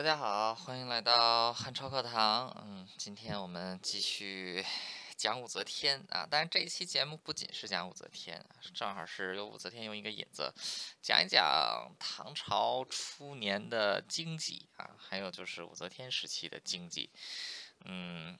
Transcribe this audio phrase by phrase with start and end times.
[0.00, 2.48] 大家好，欢迎来到汉朝课堂。
[2.64, 4.64] 嗯，今天我们继续
[5.14, 6.26] 讲武则天啊。
[6.30, 8.42] 但是这一期节目不仅是讲武则天，
[8.72, 10.50] 正好是由武则天用一个引子
[11.02, 17.10] 讲一讲唐朝初年的经济啊，还有就是武则天时期的经济。
[17.84, 18.38] 嗯，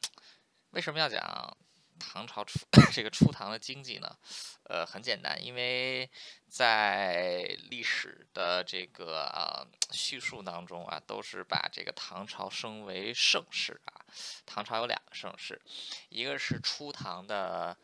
[0.71, 1.55] 为什么要讲？
[2.01, 2.59] 唐朝初
[2.93, 4.17] 这个初唐的经济呢，
[4.65, 6.11] 呃，很简单，因为
[6.49, 14.03] 在历史的这个啊叙述当中啊，都是把这个唐朝升为盛世啊。
[14.45, 15.61] 唐朝有两个盛世，
[16.09, 17.77] 一个是初唐的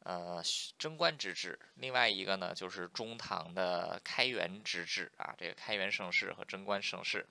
[0.00, 0.40] 呃
[0.78, 5.34] 贞观之治，另外一个呢就是中唐的开元之治啊。
[5.36, 7.26] 这个开元盛世和贞观盛世。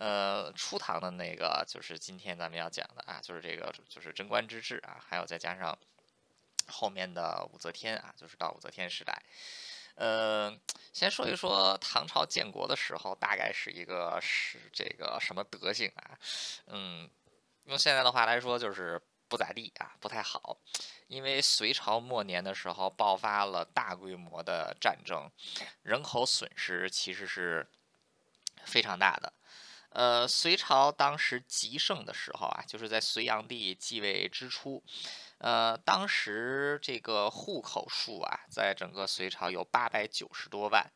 [0.00, 5.76] 呃，初唐的那个就是今天咱们要讲的啊，就是这个就是贞观之治啊，还有再加上
[6.68, 9.20] 后面的武则天啊，就是到武则天时代。
[9.96, 10.56] 呃，
[10.92, 16.16] 先说一说唐朝建国的时候，大概是一个是这个什么德行啊？
[16.68, 17.10] 嗯，
[17.64, 20.56] 用现在的话来说，就是不咋地啊，不太好。
[21.08, 25.28] 因为隋朝末年的时候爆发了大规模的战争，
[25.82, 27.66] 人口损失其实是
[28.64, 29.32] 非常大的。
[29.98, 34.80] 呃，隋朝当时极盛的时候啊，就是在隋炀帝继位之初，
[35.38, 40.88] 呃，当时这个户口数啊，在整个隋朝有八百九十多万。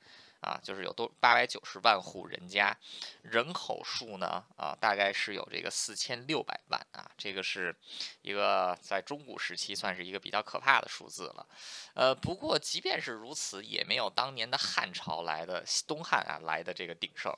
[0.43, 2.77] 啊，就是有多八百九十万户人家，
[3.23, 7.75] 人口数呢啊，大概是有这个四千六百万啊，这个是
[8.23, 11.47] 一个在中古时期算是一个比较可怕的数字了。
[11.95, 17.33] 呃，不过即便是如此，也没有当年的汉朝来的东汉啊来的这个鼎盛。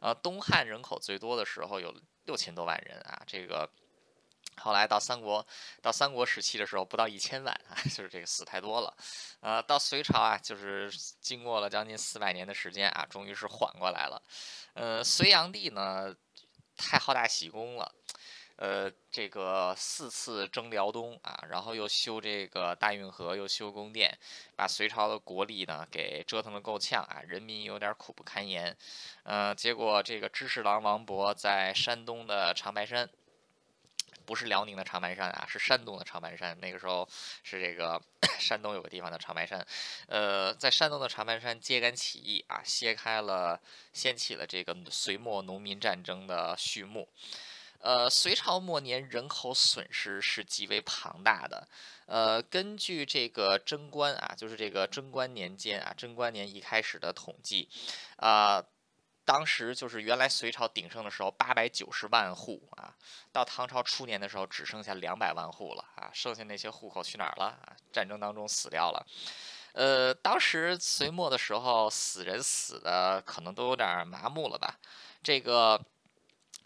[0.00, 1.94] 呃，东汉人口最多的时候有
[2.26, 3.68] 六千多万人啊，这个。
[4.62, 5.44] 后来到三国，
[5.80, 8.96] 到三国时期的时候，不到一千万啊， 就是这个死太多了。
[9.40, 10.88] 呃，到隋朝啊，就是
[11.20, 14.22] 经过了将近四百年的时间啊，终于是缓过来了。
[14.74, 16.14] 呃，隋炀帝呢，
[16.76, 17.92] 太好大喜功了，
[18.54, 24.16] 呃，这个四次征辽东啊，然后又修这个大运河，又修宫殿，
[24.54, 28.76] 把隋朝的国力呢给折腾的够呛啊，人民有点苦不堪言。
[29.24, 33.10] 呃，结果这个知事郎王勃在山东的长白山。
[34.32, 36.58] 不是辽宁的长白山啊，是山东的长白山。
[36.58, 37.06] 那个时候
[37.42, 38.00] 是这个
[38.40, 39.62] 山东有个地方叫长白山，
[40.08, 43.60] 呃，在山东的长白山揭竿起义啊，掀开了
[43.92, 47.06] 掀起了这个隋末农民战争的序幕。
[47.80, 51.68] 呃，隋朝末年人口损失是极为庞大的。
[52.06, 57.68] 呃，根据这个贞观啊，就是这个贞观年间啊，贞观年一开始的统计
[58.16, 58.64] 啊。
[59.24, 62.94] 当时就是原来隋朝鼎盛的时候，八百九十万户啊，
[63.30, 67.56] 到唐朝初年的时候只剩下两百万户了啊，剩下那些户口去哪儿了？
[67.92, 69.06] 战争当中死掉了。
[69.74, 74.78] 呃，当时隋末的时候，死人死的可能都有点麻木了吧？
[75.22, 75.80] 这个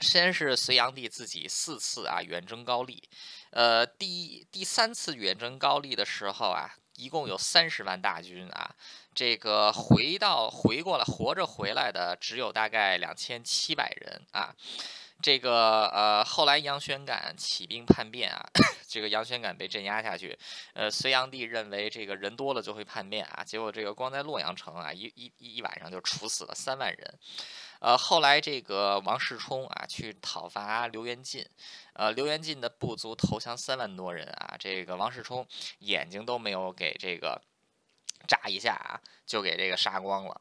[0.00, 3.08] 先是隋炀帝自己四次啊远征高丽，
[3.50, 6.74] 呃，第第三次远征高丽的时候啊。
[6.96, 8.74] 一共有三十万大军啊，
[9.14, 14.54] 这个回到回过来活着回来的只有大概两千七百人啊，
[15.22, 18.44] 这个呃后来杨玄感起兵叛变啊，
[18.88, 20.38] 这个杨玄感被镇压下去，
[20.74, 27.18] 呃隋炀帝认为这个人多了就会叛变啊，结果这个光在洛阳城啊一一一晚上就处死了三万人。
[27.86, 31.46] 呃，后来这个王世充啊，去讨伐刘元进，
[31.92, 35.46] 呃，刘元进的部族投降三万多人啊，这个王世充
[35.78, 37.40] 眼睛都没有给这个
[38.26, 40.40] 眨一下啊，就给这个杀光了，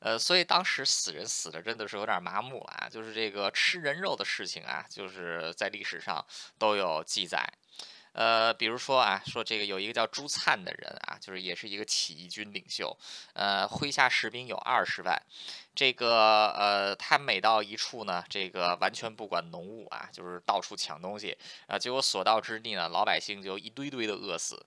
[0.00, 6.22] 呃，所以当时死人死的真的是有点麻木了啊，就是这个吃人肉的事情啊，就是在历史上
[6.58, 7.42] 都有记载。
[8.12, 12.96] 呃，比如说啊，说这个有一个叫朱灿的人啊，就是也是一个起义军领袖，
[13.32, 15.20] 呃，麾下士兵有二十万，
[15.74, 21.36] 这个呃，他每到一处呢，这个完全不管农务啊，就是到处抢东西
[21.66, 24.62] 啊，结果所到之地呢，老百姓就一堆堆的饿死，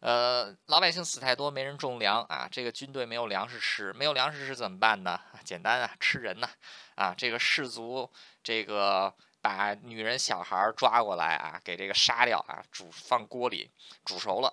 [0.00, 5.20] 呃，老百姓死太多，没人种粮啊，这个军队没有粮食吃，没有粮食吃怎么办呢？
[5.44, 6.48] 简单啊，吃人呐，
[6.94, 8.10] 啊，这个士族
[8.42, 9.14] 这个。
[9.40, 13.70] 把女人小孩抓过来啊，给这个杀掉啊，煮放锅里
[14.04, 14.52] 煮熟了，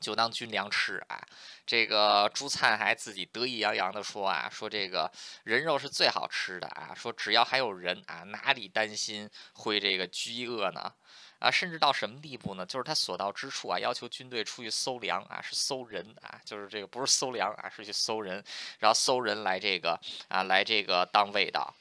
[0.00, 1.20] 就当军粮吃啊。
[1.66, 5.10] 这个朱灿还自己得意洋洋地说啊，说这个
[5.44, 10.92] 人肉是最好吃的啊，说只要还有人啊，哪里担心会这个饥饿呢？
[11.40, 12.64] 啊，甚至到什么地步呢？
[12.64, 18.42] 就是他所到之处啊，要求军队出去搜粮啊，是搜人啊，就是这个不是搜粮啊，是去搜人，
[18.78, 21.74] 然后搜人来这个啊，来这个当味道。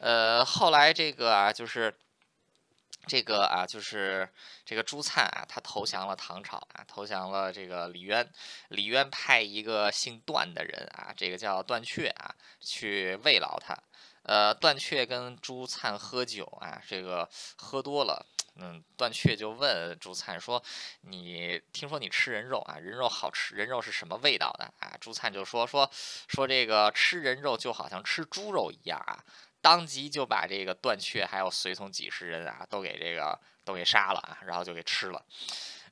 [0.00, 1.94] 呃，后来这个啊，就是
[3.06, 4.26] 这个啊，就是
[4.64, 8.26] 这个朱灿啊，他投降了唐朝啊，投降了这个李渊。
[8.68, 13.76] 李渊派一个姓段的人啊，这个叫段雀啊，去慰劳他。
[14.22, 18.24] 呃，段雀跟朱灿喝酒啊，这个喝多了，
[18.56, 20.62] 嗯，段雀就问朱灿说
[21.02, 22.78] ：“你听说你吃人肉啊？
[22.78, 25.90] 人肉好吃，人肉是什么味道的啊？”朱灿就说：“说
[26.26, 29.22] 说这个吃人肉就好像吃猪肉一样啊。”
[29.60, 35.24] 当即就把这个段雀还有随从几十人啊，都给这个都给杀了啊，然后就给吃了。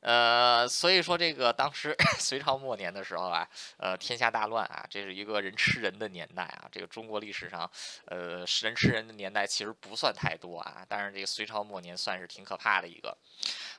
[0.00, 3.44] 呃，所以说这个当时 隋朝末年的时候啊，
[3.78, 6.68] 呃，天下大乱啊，这是一个人吃人的年代啊。
[6.70, 7.68] 这个中国历史上，
[8.04, 13.18] 呃，人吃人的年代其实不算太多啊，但是这个隋朝末年算是挺可怕的一个。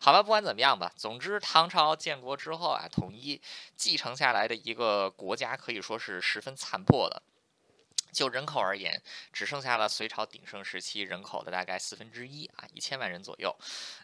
[0.01, 3.41] 好吧，不管怎么样吧，总之唐朝建国之后啊，统一
[3.77, 7.23] 继承下来的一个国家可以说是十分残破的。
[8.11, 9.01] 就人口而言，
[9.31, 13.55] 只剩下了隋朝鼎盛时期人口的大概四分之一啊，一千万人左右。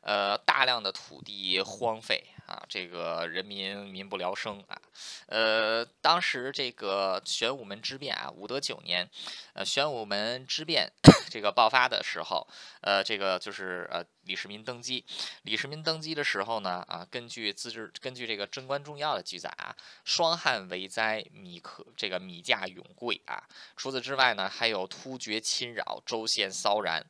[0.02, 4.82] 呃，大量的土地荒废啊，这个人民民不聊生啊。
[5.28, 9.10] 呃，当时这个玄武门之变啊，武德九年，
[9.54, 10.92] 呃，玄武门之变
[11.30, 12.48] 这个爆发的时候，
[12.82, 14.04] 呃，这个就是呃。
[14.26, 15.06] 李世民登基，
[15.44, 23.44] 李世民登基的时候呢，啊，根据自治，根据这个《贞观重要》的记载啊，霜旱为灾，米可这个米价永贵啊。
[23.78, 27.06] 除此之外呢，还有突厥侵扰，州县骚然。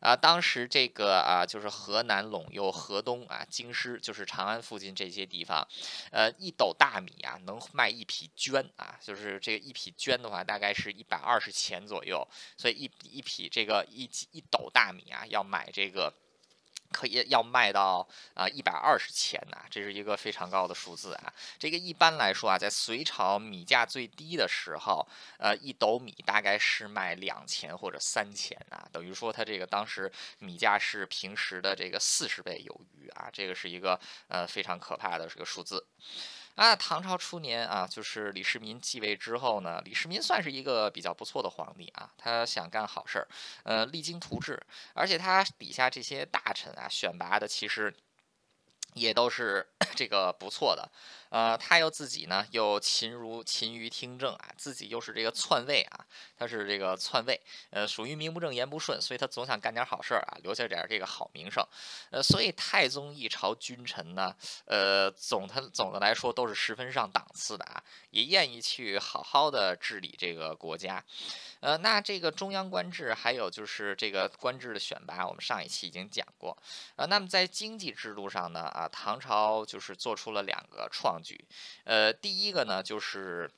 [0.00, 5.66] 啊，当时这个啊，就是河南陇右、河东啊、京师，就是长安附近这些地方，
[6.10, 12.26] 呃，一斗大米啊，能卖一匹绢啊，就是这个一匹绢的话，大概是一百二十钱左右，
[12.56, 16.12] 所以一一匹这个一一斗大米啊，要买这个。
[16.92, 21.32] 可以要卖到啊一百二十钱呐，这是一个非常高的数字啊。
[21.58, 25.06] 这个一般来说啊，在隋朝米价最低的时候，
[25.38, 33.98] 呃，一斗米大概是卖两钱或者三钱啊，等于说它这个当时米价是平时的这个四十倍有余啊，这个是一个
[34.28, 35.86] 呃非常可怕的这个数字。
[36.60, 43.26] 啊，唐朝初年啊，就是李世民继位之后呢，李世民算是一个比较不错的皇帝啊，他想干好事儿，
[43.62, 44.62] 呃，励精图治，
[44.92, 47.96] 而且他底下这些大臣啊，选拔的其实
[48.92, 49.66] 也都是
[49.96, 50.86] 这个不错的。
[51.30, 56.04] 呃，他又自己呢，又勤如勤于听政啊，自己又是这个篡位啊，
[56.36, 57.40] 他是这个篡位，
[57.70, 61.64] 呃，属于名不正言不顺，所以他总想干点好事儿啊，留下点这个好名声，
[62.10, 64.34] 呃，所以太宗一朝君臣呢，
[64.64, 67.80] 呃，总他总的来说都是十分上档次的啊，
[68.10, 71.04] 也愿意去好好的治理这个国家，
[71.60, 76.58] 呃，那这个中央官制还有就是这个官制的选拔，我们上一期已经讲过，
[76.96, 81.19] 啊，那么在经济制度上呢，啊，唐朝就是做出了两个创。
[81.84, 83.50] 呃，第一个呢，就是。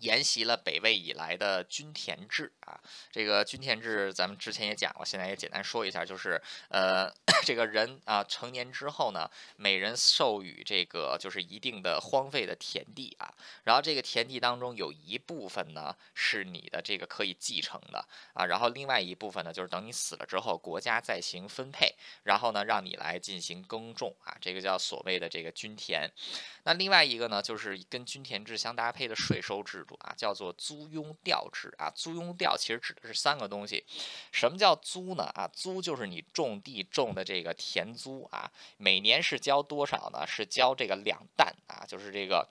[0.00, 2.78] 沿袭了北魏以来的均田制啊，
[3.10, 7.12] 这个均田制咱们之前也讲过，现在也简单说一下，就是呃，
[7.44, 13.32] 这个人啊成年之后呢，每人授予这个就是一定的荒废的田地啊，
[13.64, 26.08] 然后这个田地当中有一部分呢是你的这个可以继承的啊，然后另外一部分呢就是等你死了之后，国家再行分配，然后呢让你来进行耕种啊，这个叫所谓的这个均田。
[26.62, 29.84] 那另外一个呢，就是跟均田制相搭配的税收制。
[29.96, 31.90] 啊，叫做租庸调制啊。
[31.94, 33.84] 租庸调其实指的是三个东西。
[34.32, 35.24] 什么叫租呢？
[35.34, 38.50] 啊，租就是你种地种的这个田租啊。
[38.76, 40.26] 每年是交多少呢？
[40.26, 42.48] 是交这个两担啊，就是这个，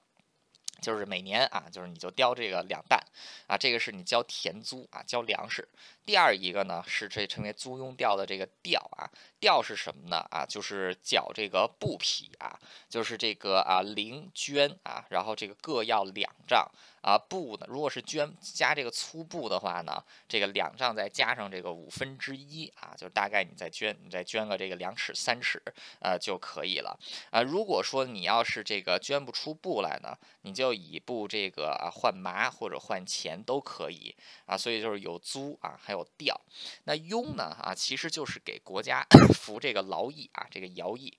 [0.81, 2.99] 就是每年啊，就是你就交这个两担
[3.47, 3.57] 啊。
[3.57, 5.67] 这个是你交田租啊，交粮食。
[6.05, 9.09] 第二一个呢，是这称为租庸调的这个调啊。
[9.39, 10.25] 调是什么呢？
[10.31, 12.57] 啊，就是缴这个布匹啊，
[12.89, 16.69] 就是这个啊绫绢啊，然后这个各要两丈。
[17.01, 17.65] 啊布呢？
[17.69, 25.61] 如果是绢加这个粗布的话呢，这个两丈再加上这个五分之一啊，就是大概你再捐你再捐个这个两尺三尺
[25.99, 26.99] 呃就可以了
[27.31, 27.41] 啊。
[27.41, 34.57] 如果说你要是这个捐不出布来呢，你就以布这个啊换麻或者换钱都可以啊。
[34.57, 36.39] 所以就是有租啊，还有调。
[36.85, 41.17] 那庸呢啊，其实就是给国家 服这个劳役啊，这个徭役。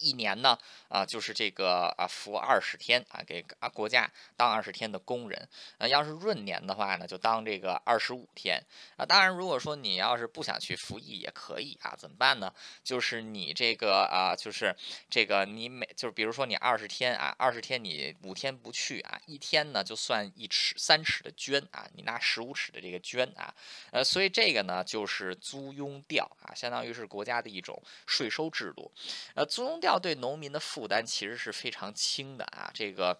[0.00, 5.48] 一年呢，啊，就是这个啊，服二十天啊，给啊国家当二十天的工人。
[5.78, 8.62] 啊，要是闰年的话呢，就当这个二十五天。
[8.96, 12.52] 啊，当然，如果说你要是不想去服役也可以啊，怎么办呢？
[12.84, 14.74] 就是你这个啊，就是
[15.10, 23.54] 这个你每就是比如说你二十天啊，二十天你五天不去啊，一天呢就算一尺三尺的绢啊，你拿十五尺的这个绢啊，
[23.90, 28.92] 呃，所以这个呢就是租庸调啊，相当于是国家的一种税收制度。
[29.34, 29.85] 呃，租庸调。
[29.86, 33.18] 要对农民的负担其实是非常轻的啊，这个。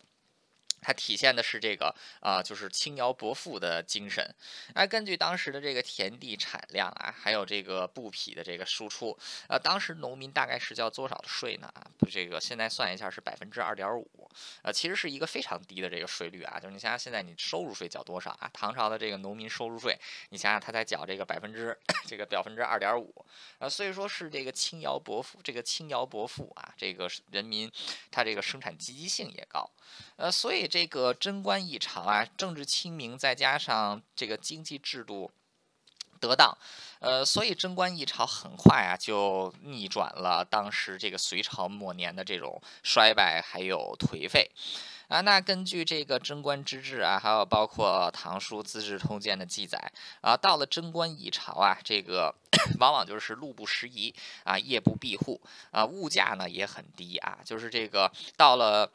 [0.80, 4.34] 它体现的是这个啊，就是轻徭薄赋的精神。
[4.74, 9.18] 那根据当时的这个田地产量啊，还有这个布匹的这个输出，
[9.48, 11.66] 呃，当时农民大概是交多少的税呢？
[11.74, 14.30] 啊，这个现在算一下是百分之二点五，
[14.62, 16.60] 呃，其实是一个非常低的这个税率啊。
[16.60, 18.48] 就是你想想现在你收入税缴多少啊？
[18.52, 23.24] 唐朝的这个农民收入税，你想想他才缴这个百分之 这个百分之二点五，
[23.58, 27.70] 啊，所以说是这个轻徭薄赋，这个轻徭薄赋啊，这个人民
[28.10, 29.68] 他这个生产积极性也高，
[30.16, 30.65] 呃，所以。
[30.66, 35.30] 这个贞观异常啊，政治清明，再加上这个经济制度
[36.18, 36.56] 得当，
[37.00, 44.50] 呃，所以贞观异朝很快啊就逆转了当时这个隋朝末年的这种衰败还有颓废
[45.08, 45.20] 啊。
[45.20, 49.92] 那根据这个贞观之治啊，还有包括《唐书》《资治通鉴》的记载
[50.22, 52.34] 啊，到了贞观一朝啊，这个
[52.80, 55.38] 往往就是路不拾遗啊，夜不闭户
[55.70, 58.90] 啊，物价呢也很低啊，就是这个到了。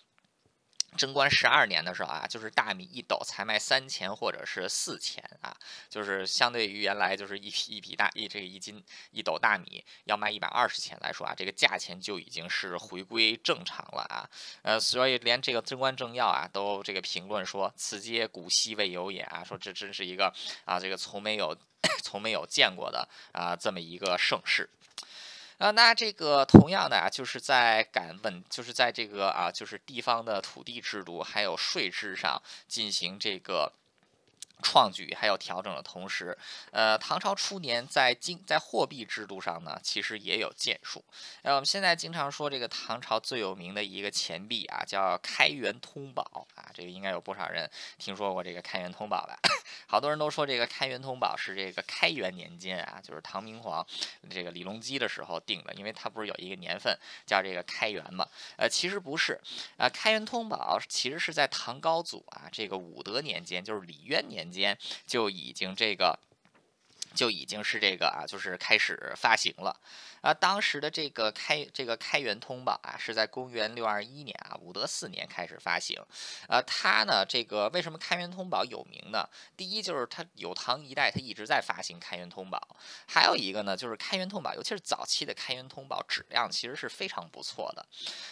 [0.98, 5.56] 贞观十二年的时候啊，就是大米一斗才卖三钱或者是四钱啊，
[5.90, 14.30] 就是相对于原来就是一匹一匹大一这个一斤一斗大米要卖一百二十钱来说啊，这个价钱就已经是回归正常了啊。
[14.64, 20.34] 呃，所以连这个贞观政要啊都这个评论说，此皆古稀未有也啊，说这真是一个
[20.66, 21.58] 啊这个从没有
[22.04, 24.70] 从没有见过的啊这么一个盛世。
[25.62, 33.72] 啊，那这个同样的啊，就是在敢问，就是在这个啊，就是地方的土地制度还有税制上进行这个。
[34.62, 36.38] 创举还有调整的同时，
[36.72, 41.04] 呃，唐朝初年在经在货币制度上呢，其实也有建树。
[41.42, 49.40] 呃，我们现在经常说这个唐朝最有名的一个钱币啊，叫开元通宝啊，这个应该有不少人听说过这个开元通宝吧？
[49.88, 53.86] 好多人都说这个开元通宝是这个开元年间啊，就是唐明皇
[54.30, 58.28] 这个李隆基的时候定的，因为它不是有一个年份叫这个开元嘛？
[58.58, 59.40] 呃，其实不是，
[59.78, 64.51] 啊，开元通宝其实是在唐高祖啊这个武德年间，就是李渊年。
[64.52, 64.78] 间
[65.08, 66.20] 就已经这个。
[67.14, 69.76] 就已经是这个啊，就是开始发行了
[70.22, 70.34] 啊。
[70.34, 76.02] 当时的这个开这个开元通宝啊，是在公元六二一年啊，武德四年开始发行。
[76.48, 79.28] 呃，它呢，这个为什么开元通宝有名呢？
[79.58, 82.76] 第一就是它有唐一代，它一直在发行开元通宝。
[83.06, 87.86] 还有一个呢，就是开元通宝，尤其是早期的开元通宝，质量其实是非常不错的。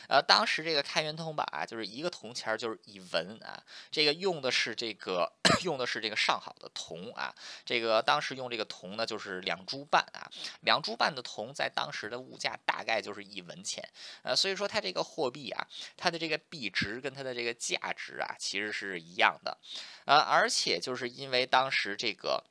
[0.07, 5.31] 呃，当时这个开元通宝啊，就是一个铜钱就是一文啊，这个用的是这个
[5.63, 8.68] 用的是这个上好的铜啊，这个当时用这个。
[8.69, 13.83] 铜呢，就是两铢半啊，两铢半的铜在当时的物价大概就是一文钱，
[14.23, 19.57] 呃，所以说它这个货币啊，它的这个币值跟它的这个价值啊，其实是一样的，
[20.05, 22.45] 呃，而且就是因为当时这个。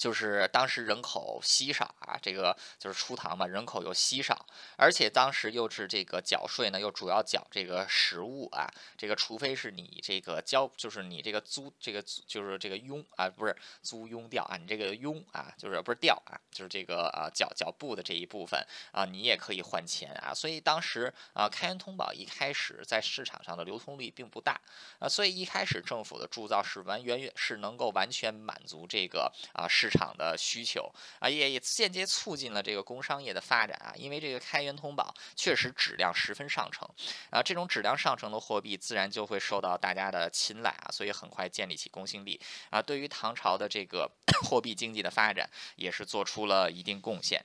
[0.00, 8.66] 就是当时人口稀少啊，这个就是初唐嘛，人口又稀少，而且当时又是这个缴税呢，又主要缴这个实物啊，
[8.96, 18.58] 这个除非是你这个交，就是你这个租这个就是这个佣啊，不是租佣调啊，你这个佣啊，就是不是调啊，就是这个啊缴缴布的这一部分
[18.92, 24.58] 啊，你也可以换钱啊，所以当时啊开元通宝一开始在市场上的流通率并不大
[24.98, 29.89] 啊，所以一开始政府的铸造是完远远是能够完全满足这个啊市。
[29.90, 36.88] 市场的需求啊，也也间接促进了这个工商业的发展啊，因为这个开元通宝确实质量十分上乘
[37.30, 44.08] 啊，这种质量上乘的货币自然就会受到大家的青睐啊，所以很快建立起公信力啊，对于唐朝的这个
[44.48, 47.44] 货币经济的发展也是做出了一定贡献。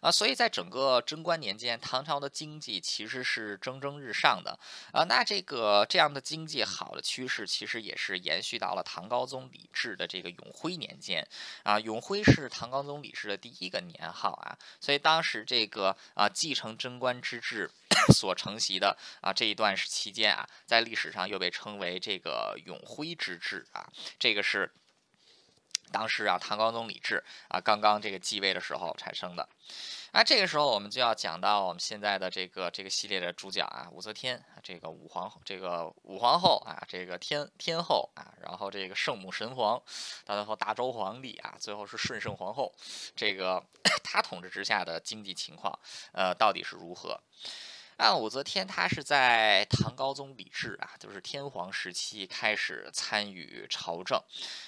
[0.00, 4.58] 啊，所以在整个贞观年间，唐朝的经济其实是蒸蒸日上的
[4.92, 5.04] 啊。
[5.04, 11.26] 那这个这样的经济好的趋势，其实也是延续到了唐高宗李治的这个永徽年间
[11.62, 11.78] 啊。
[11.78, 17.70] 永徽是唐高宗李治的第一个年号啊，所以当时这个啊继承贞观之治
[18.12, 23.88] 所承袭的啊这一段期间啊，在历史上又被称为这个永徽之治啊，
[24.18, 24.70] 这个是。
[25.92, 29.48] 当时啊，唐高宗李治啊，刚刚这个继位的时候产生的。
[30.12, 39.82] 啊，这个时候我们就要讲到我们现在的这个这个系列的主角啊，武则天，这个武皇，这个武皇后啊，这个天天后啊，然后这个圣母神皇，
[40.24, 42.72] 到最后大周皇帝啊，最后是顺圣皇后，
[43.16, 43.60] 这个
[44.04, 45.76] 他统治之下的经济情况，
[46.12, 47.20] 呃，到底是如何？
[47.96, 54.20] 按武则天，她是在唐高宗李治啊，就是天皇时期开始参与朝政。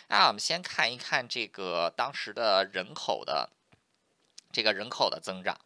[0.09, 3.50] 那我们先看一看这个当时的人口的
[4.52, 5.59] 这个人口的增长。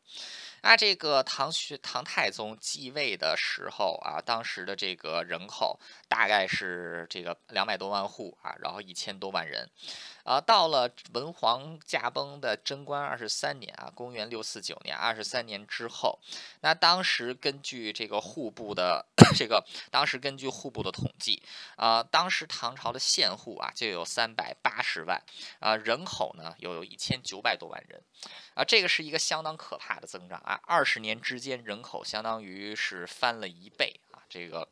[0.63, 9.69] 那这个唐玄唐太宗继位的时候啊，当时的这个人口大概是这个两百多万户啊，然后一千多万人。
[10.23, 16.21] 啊，到了文皇驾崩的贞观二十三年啊，公元六四九年，二十三年之后，
[16.61, 21.43] 那当时根据这个户部的这个，当时根据户部的统计
[21.75, 25.21] 啊，当时唐朝的县户啊就有三百八十万
[25.59, 28.01] 啊，人口呢又有一千九百多万人
[28.55, 34.69] 啊，这个是一个相当可怕的增长啊，啊二十年之间人口相当于是翻了一倍啊，这个。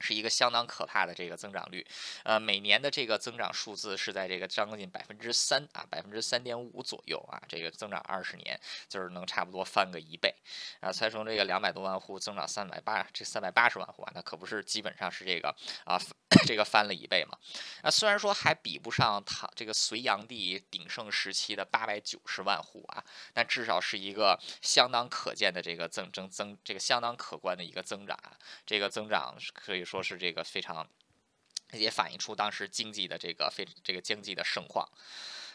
[0.00, 1.84] 是一个相当可怕的这个增长率，
[2.22, 10.32] 呃，每年的这个增长数字是在这个将近百分之三啊，百分之三点五左右啊，这个增长二十年就是能差不多翻个一倍
[10.80, 15.48] 啊，才从这个两百多万户增长三百八，这三百八十万户啊，那可不是基本上是这个
[15.84, 15.98] 啊，
[16.46, 17.36] 这个翻了一倍嘛。
[17.82, 29.87] 啊，虽然说还比不上唐这个隋炀帝鼎盛时期的八百九十万户啊，但至少是一个相当可见的这个增增增，这个相当可观的一个增长啊，这个增长是可以。
[29.88, 30.86] 说是这个非常，
[31.72, 34.86] 也反映出当时经济的这个非这个经济的盛况。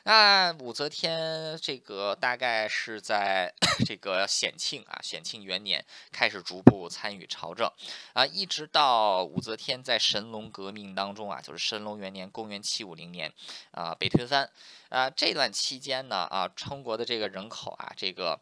[0.06, 3.54] 那武则天这个大概是在
[3.86, 7.72] 这个显庆啊，显庆元年开始逐步参与朝政
[8.14, 13.32] 啊，一直到武则天在神龙革命当中啊，就是神龙元年，公元七五零年
[13.70, 14.50] 啊，被推翻
[14.90, 18.40] 啊，这段期间呢啊，中国的这个人口啊，这个。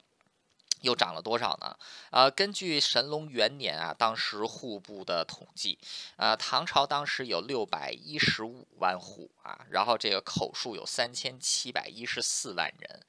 [0.81, 1.75] 又涨了多少呢？
[2.11, 5.79] 呃，根据神龙元年啊，当时户部的统计，
[6.17, 12.99] 呃，唐朝当时有六百一十五万户啊，然后这个口数有三千七百一十四万人，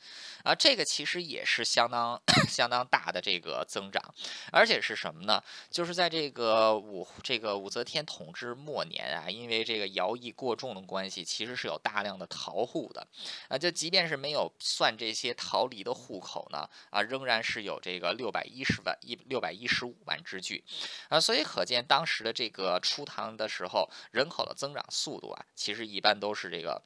[0.44, 4.14] 啊，这个其实也是相当 相当大的这个增长，
[4.52, 5.42] 而且是什么呢？
[5.70, 13.06] 就是在这个武这个武则天统治末年啊，因为这个徭役过重的关系，其实是有大量的逃户的，
[13.48, 17.62] 啊，就即便是没有算这些逃离的户口呢，啊，仍然是。
[17.62, 20.64] 有这个六百一十万一六百一十五万之巨，
[21.08, 26.80] 啊，所以可见当时的这个初唐的时候，人口的增长速度啊，其实一般都是这个，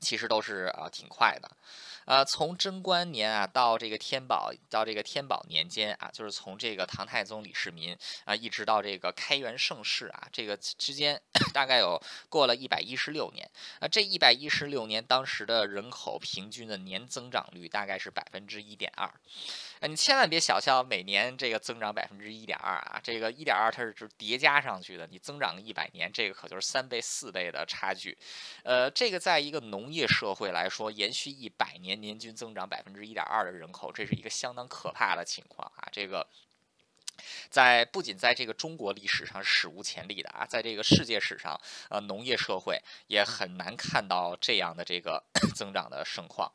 [0.00, 1.50] 其实都是啊挺快的。
[2.06, 11.20] 呃，从贞观年啊到这个天宝到这个天宝年间啊，就是从这个唐太宗李世民啊，一直到这个开元盛世啊，这个之间
[11.54, 13.88] 大概有过了一百一十六年啊。
[13.88, 19.06] 这一百一十六年，当时的人口平均的年增长率大概是百分之一点二。
[19.80, 28.16] 啊，你千万别小瞧每年这个增长百分之一点二啊，这个一点二它是是叠加上去的，你增长一百年，这个可就是三倍四倍的差距。
[28.62, 31.93] 呃，这个在一个农业社会来说，延续一百年。
[31.96, 35.88] 年均增长百分之一点二的人口，这是一个相当可怕的情况啊！
[35.92, 36.26] 这个
[37.50, 45.22] 在不仅在这个中国历史上史无前例的啊，在这个世界史上，呃，农业社会也很难看到这样的这个
[45.54, 46.50] 增长的盛况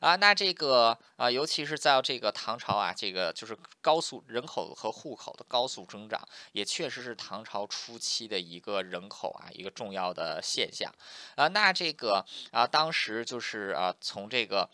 [0.00, 0.16] 啊。
[0.16, 6.20] 那这个啊，尤其是在这个唐朝啊，这个就是高速人口和户口的高速增长，
[6.52, 10.92] 也确实是唐朝初期的一个人口啊一个重要的现象
[11.36, 11.48] 啊。
[11.48, 14.68] 那这个啊，当时就是啊，从这个。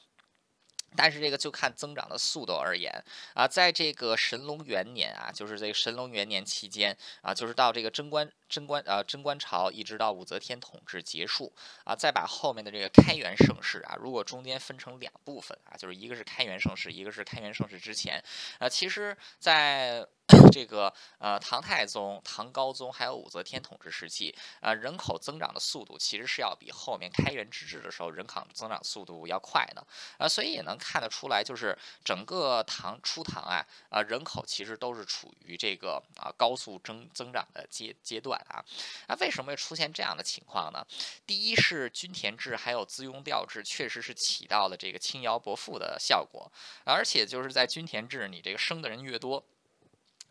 [0.97, 2.93] 但是这个就看增长的速度而言
[3.35, 11.53] 啊，在这个神龙元年啊，就是这个神龙元年期间啊，就是到这个贞观贞观呃贞观朝一直到武则天统治结束
[11.85, 18.23] 啊，再把后面的这个开元盛世啊，如果中间分成两部分啊，就是一个是开元盛世，一个是开元盛世之前
[18.59, 20.07] 啊，其实在。
[20.53, 29.87] 这个呃，唐太宗、唐高宗还有武则天统治时期，呃，人口增长的速度其实是要比后面开元之治的时候人口增长速度要快的，
[30.19, 38.65] 啊，所以也能看得出来，就是整个唐初唐啊，啊，人口其实都是处于这个啊高速增增长的阶阶段啊，
[39.09, 40.87] 那为什么会出现这样的情况呢？
[41.27, 46.51] 第一是均田制还有资庸调制确实是起到了这个轻徭薄赋的效果，
[46.85, 49.45] 而且就是在均田制，你这个生的人越多。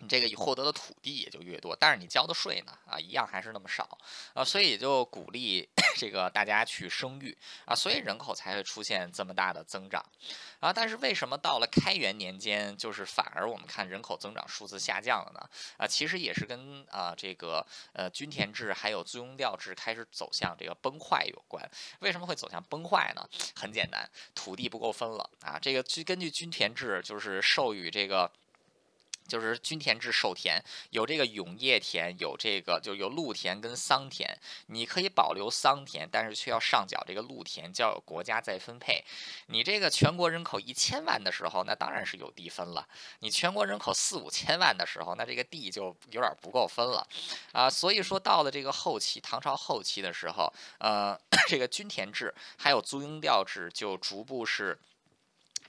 [0.04, 3.98] 你这个获得的土地也就越多，但是你交的税呢，啊，一样还是那么少，
[4.34, 7.36] 啊，所以也就鼓励 这个大家去生育，
[7.66, 10.04] 啊，所以人口才会出现这么大的增长，
[10.60, 15.50] 啊，但是为什么到了开元年间，就是反而我们看人口增长数字下降了呢？
[15.78, 21.64] 啊，其实也是跟啊这个呃均田制还有租庸调制开始走向这个崩坏有关。
[22.00, 23.26] 为什么会走向崩坏呢？
[23.56, 28.30] 很简单，土地不够分了啊，这个据根据均田制就是授予这个。
[29.28, 34.38] 就是均田制授田，有这个永业田，有这个就有陆田跟桑田。
[34.68, 39.04] 你可以保留桑田，但是却要上缴这个陆田，交由国家再分配。
[39.48, 42.88] 你这个全国人口一千万的时候，那当然是有地分了。
[43.20, 47.08] 你全国人口四五千万的时候，那这个地就有点不够分了
[47.52, 47.70] 啊。
[47.70, 54.78] 所以说到了这个后期，唐朝后期的时候，呃， 这个均田制还有租庸调制就逐步是。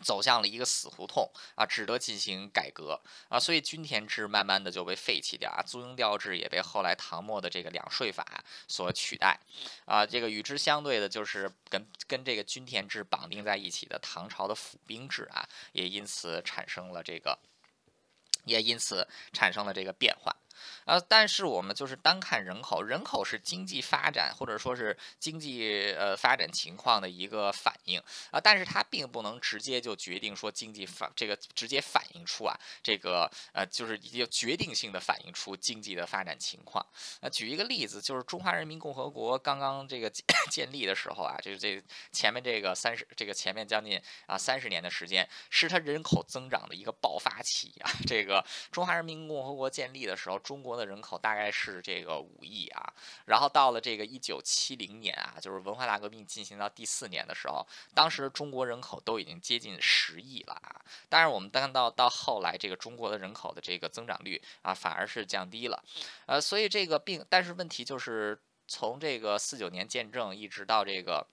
[0.02, 9.38] 走向了一个死胡同啊，只得进行改革啊，所以均田制慢慢的就被废弃掉啊，租庸调制也被后来唐末的这个两税法所取代
[9.84, 17.38] 啊，这个与之相对的就是跟跟这个均田制绑定在一起的唐朝的府兵制啊，也因此产生了这个，
[18.44, 20.34] 也因此产生了这个变化。
[20.84, 36.84] 啊，但是我们就是单看人口，人口是经济发展或者说是经济呃发展情况的一个反应啊，但是它并不能直接就决定说经济反这个直接反映出啊这个呃就是有决定性的反映出经济的发展情况。
[37.20, 40.10] 那举一个例子，就是中华人民共和国刚刚这个
[40.50, 47.90] 建立的时候啊，就是这前面这个三十这个前面将近啊三十年的时间，是它人口增长的一个爆发期啊。
[48.06, 52.92] 这个中华人民共和国建立的时候，中国的人口大概是这个五亿啊，
[53.24, 60.80] 然后到了这个一九七零年啊，就是文化大革命进行到第四年的时候，当时中国人口都已经接近十亿了啊。
[61.08, 65.82] 但是我们看到到后来，这个中国的人口的这个增长率啊，反而是降低了，
[66.26, 71.26] 呃，所以这个并但是问题就是从这个四九年建政一直到这个。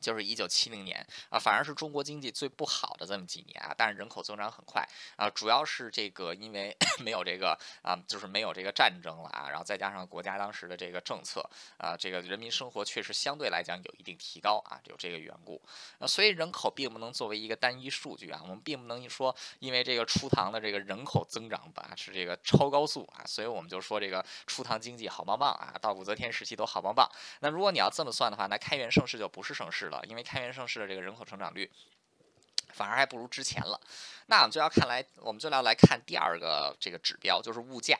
[0.00, 4.82] 就是一九七零年啊，反而是中国经济最不好的这么几年啊，但是人口增长很快
[5.16, 11.44] 啊，主要是这个因为 没有这个啊，就是没有这个战争了啊，然后再加上国家当时的这个政策
[11.76, 15.60] 啊，这个人民生活确实相对来讲有一定提高啊，有这个缘故
[15.98, 27.06] 啊，所以人口并不能作为一个单一数据啊，我们并不能说因为这个初唐的这个人口增长吧是这个超高速啊，所以我们就说这个初唐经济好棒棒啊，到武则天时期都好棒棒。
[27.40, 29.89] 那如果你要这么算的话，那开元盛世就不是盛世。
[29.90, 31.70] 了，因为开元盛世的这个人口成长率
[32.72, 33.80] 反而还不如之前了，
[34.26, 37.98] 那我们就要看来，我们就要来看第二个这个指标，就是物价。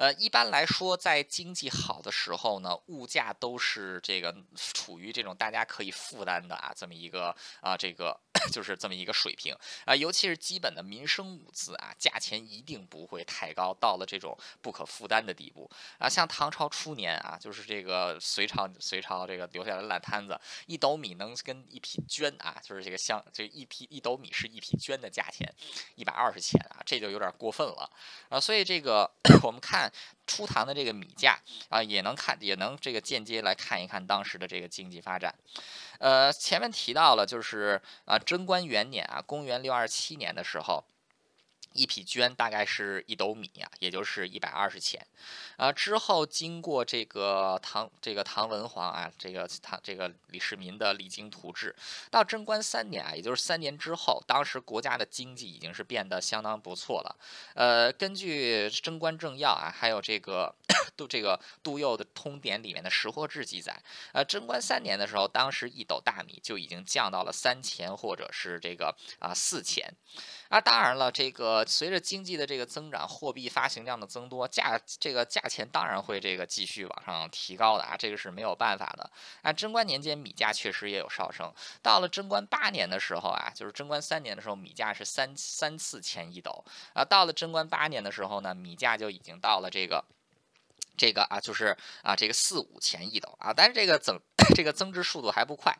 [0.00, 8.18] 呃，一般来说，在经济好的时候呢，物价都是这个处于这种大家可以负担的啊，这么一个啊，这个
[8.50, 9.94] 就是这么一个水平啊。
[9.94, 16.08] 尤其是基本的民生物资啊，价钱一定不会太高，到了这种不可负担的地步啊。
[16.08, 25.54] 像唐朝初年啊，就是这个隋朝隋朝这个留下来的烂摊子，一斗米能跟一匹绢啊，就是这个相，这一匹一斗米是一匹绢的价钱，
[25.94, 27.90] 一百二十钱啊，这就有点过分了
[28.30, 28.40] 啊。
[28.40, 29.10] 所以这个
[29.44, 29.89] 我们看。
[30.26, 35.34] 初唐的这个米价啊，也能看，也能这个间接来看一看当时的这个经济发展。
[35.98, 40.84] 呃，前面提到了，就是啊，贞观元年啊，公元六二七年的时候。
[41.72, 45.06] 一匹绢大概是一斗米啊，也就是一百二十钱，
[45.56, 51.74] 啊，之后经过这个唐这个唐文皇啊，这个唐这个李世民的励精图治，
[52.10, 57.16] 到贞观三年啊，也就是三年之后，当时国家的经济已经是变得相当不错了。
[57.54, 60.54] 呃，根据《贞观政要》啊，还有这个
[60.96, 63.80] 杜这个杜佑的通典里面的《识货志》记载，
[64.12, 69.94] 呃，贞观三年的时候，当时一斗大米就已经降到了三钱或者是这个啊四钱。
[70.50, 79.08] 啊，当然了，这个随着经济的这个增长，货币发行量的增多，价这个价钱当然会这个继续往上提高的啊，这个是没有办法的。
[79.42, 90.04] 啊，贞观年间米价确实也有上升，到了贞观八年的时候啊，就是贞观三年的时候，米价是三三四千一斗啊，到了贞观八年的时候呢，米价就已经到了这个。
[90.96, 94.18] 这个啊，就是啊，这个四五钱一斗啊，但是这个增
[94.54, 95.76] 这个增值速度还不快。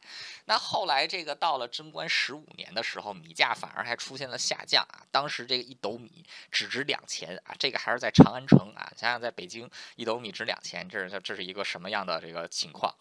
[0.46, 5.04] 那后来这个到了贞观十五年的时候，米价反而还出现了下降啊。
[5.10, 8.90] 当时这个一斗米只值两钱啊，这个还是在长安城啊。
[8.96, 12.94] 想想在北京一斗米值两钱，这是这是一个什么样的这个情况？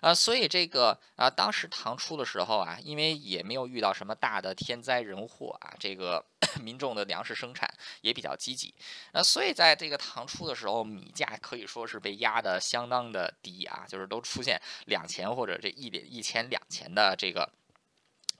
[0.00, 6.24] 啊，所以这个啊，当时唐初的时候啊，因为也没有遇到什么大的天灾人祸啊，这个
[6.60, 8.74] 民众的粮食生产也比较积极。
[9.12, 11.68] 那所以在这个唐初的时候，米价可以。
[11.68, 17.46] 说是被压得相当的低啊，就是都出现两钱或者这一点一千两钱的这个。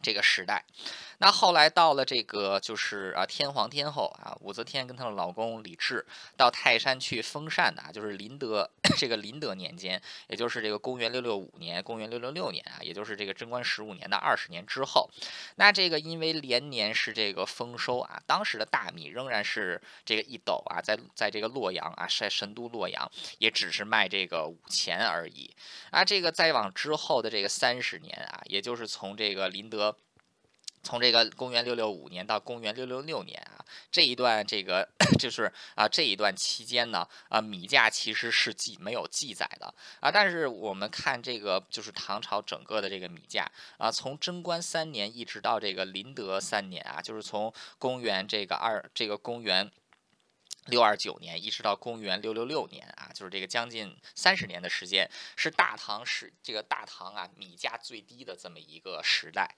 [0.01, 0.65] 这个时代，
[1.19, 6.07] 那后来到了这个就是啊天皇天后啊武则天跟她的老公李治
[6.37, 15.11] 到泰山去封禅的啊，就是麟德 这个麟德年间，也就是这个公元六六五年、公元六六六年啊，也就是这个贞观十五年的二十年之后，
[15.57, 25.51] 那这个因为连年是这个丰收啊，当时的大米仍然是这个一斗啊，在在这个洛阳啊，在神都洛阳也只是卖这个五钱而已
[25.91, 29.89] 啊，这个再往之后的这个三十年啊，也就是从这个麟德。
[30.89, 34.89] 从这个公元六六五年到公元六六六年啊，这一段这个
[35.21, 39.67] 就是啊这一段期间呢啊米价其实是记没有记载的
[40.01, 43.47] 啊，但是我们看这个就是唐朝整个的这个米价
[43.77, 49.71] 啊，从贞观三年一直到这个麟德三年啊，就是从公元这个二这个公元。
[50.69, 59.57] 六二九年一直到公元六六六年啊，就是这个将近三十年的时间，是大唐是这个大唐啊米价最低的这么一个时代。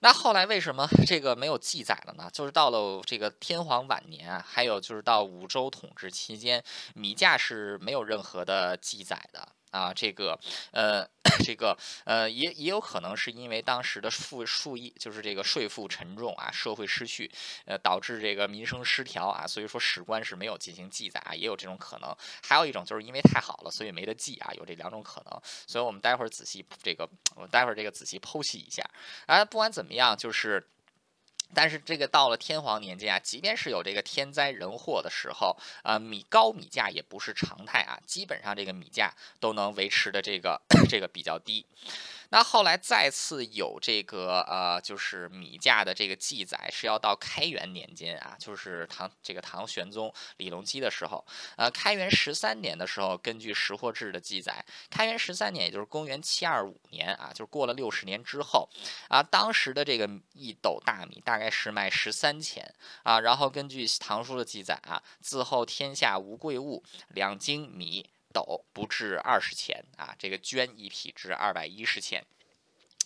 [0.00, 2.28] 那后来为什么这个没有记载了呢？
[2.32, 6.62] 就是到了这个天皇晚年啊，还有就是到武周统治期间，
[6.94, 9.48] 米价是没有任何的记载的。
[9.72, 10.38] 啊，这个，
[10.70, 11.04] 呃，
[11.44, 17.30] 这个，呃，也也有可能是因为当时的赋赋役，就是这个税负沉重啊，社会失序，
[17.64, 22.14] 呃，导致这个民生失调啊，所以说史官是没有进行记载啊，也有这种可能。
[22.42, 25.42] 还有一种就是因为太好了，所以没得记啊，有这两种可能。
[25.66, 28.84] 所以我们待会儿仔细这个，我待会儿这个仔细剖析一下。
[29.26, 30.68] 啊，不管怎么样，就是。
[31.54, 41.64] 但是这个到了天皇年间啊，即便是有这个天灾人祸的时候，啊，米高米价也不是常态啊，基本上这个米价都能维持的这个 这个比较低。
[42.32, 51.22] 那后来再次有这个呃，就是米价的这个记载，是要到开元年间啊，就是唐这个唐玄宗李隆基的时候，
[51.56, 58.66] 呃，开元十三年的时候，根据《识货志》的记载，开元十三年，也就是公元七二五年啊，就是过了六十年之后
[59.08, 68.08] 啊，当时的这个一斗大米大概是卖十三钱啊，然后根据唐书的记载啊，自后天下无贵物，两斤米。
[68.32, 72.24] 斗不至二十钱啊，这个绢一匹值二百一十钱。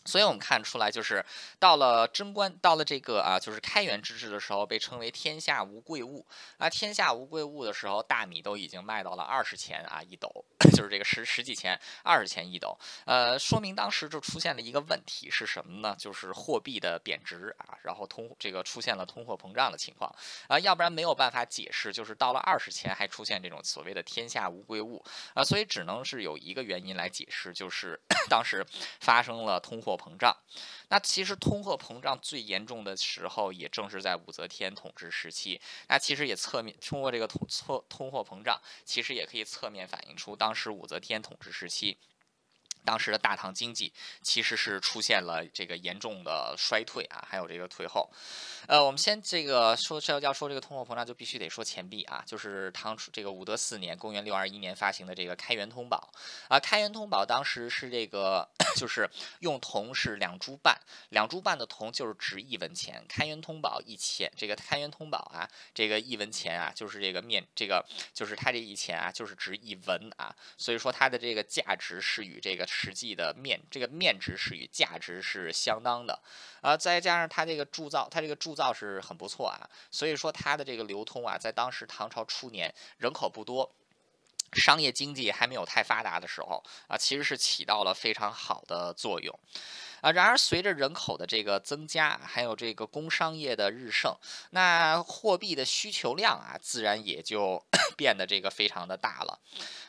[0.06, 1.24] 所以我们看出来，就是
[1.58, 6.24] 到了贞观，到了这个啊，就是开元之治的时候，被称为天下无贵物
[6.58, 6.70] 啊。
[6.70, 10.30] 天下无贵物的时候，大米都已经卖到了二十钱啊一斗，
[10.76, 12.78] 就是这个十十几钱，二十钱一斗。
[13.04, 15.96] 呃，说明当时就出现了一个问题是什么呢？
[15.98, 20.08] 就是货币的贬值啊，然后通这个出现了通货膨胀的情况
[20.46, 28.64] 啊，要不然没有办法解释，就是到了二十钱还出现这种所谓的天下无贵物啊，所以只能是有一个原因来解释，就是 当时
[29.00, 29.95] 发生了通货。
[29.96, 30.36] 膨胀，
[30.88, 35.60] 那其实通货膨胀最严重的时候，也正是在武则天统治时期。
[35.88, 41.98] 那其实也侧面通过这个通通通货膨胀，其实也可以侧面反映出当时武则天统治时期。
[42.86, 48.08] 当时的大唐经济其实是出现了这个严重的衰退啊，还有这个退后。
[48.68, 56.12] 呃，我们先这个说要要说这个通货膨胀，就必须得说钱币啊，就是唐初这个武德四年（公元六二一年）发行的这个开元通宝
[56.48, 56.58] 啊。
[56.58, 59.08] 开元通宝当时是这个 就是
[59.40, 63.04] 用铜是两铢半，两铢半的铜就是值一文钱。
[63.08, 72.64] 开元通宝一钱，这个开元通宝啊，这个一文钱啊，就是这个面这个就是它这一钱啊，就是值一文啊，所以说它的这个价值是与这个。
[72.78, 76.20] 实际的面这个面值是与价值是相当的，
[76.60, 83.74] 啊，再加上它这个铸造，它这个铸造是很不错啊，所以说它的这个流通啊，在当时唐朝初年人口不多，
[84.52, 89.38] 商业经济还没有太发达的时候啊，其实是起到了非常好的作用。
[90.02, 94.14] 啊，然而随着人口的这个增加，还有这个工商业的日盛，
[94.50, 97.64] 那货币的需求量啊，自然也就
[97.96, 99.40] 变得这个非常的大了。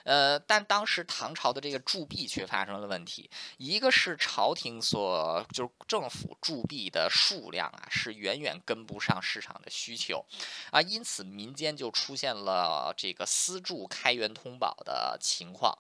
[0.06, 10.26] 呃，但当时唐朝的这个铸币却发生了问题，一个是朝廷所就是政府铸币的数量啊，是远远跟不上市场的需求
[10.72, 15.78] 啊，因此民间就出现了这个私铸开元通通宝的情况。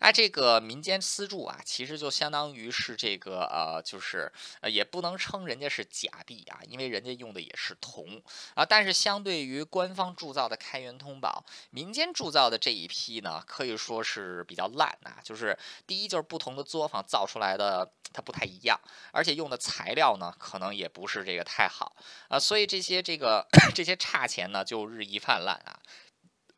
[0.00, 8.20] 那这个民间私铸啊，其实就相当于是这个呃，就是呃，也不能称人家是假币啊，因为人家用的也是铜
[8.54, 8.64] 啊。
[8.64, 15.20] 但是相对于官方铸造的开元通宝，民间铸造的这一批呢，可以说是比较烂啊。
[15.22, 15.56] 就是
[15.86, 18.80] 第一，就是不同的作坊造出来的它不太一样，
[19.12, 21.94] 而且用的材料呢，可能也不是这个太好
[22.26, 22.36] 啊。
[22.36, 25.78] 所以这些这个 这些差钱呢，就日益泛滥啊。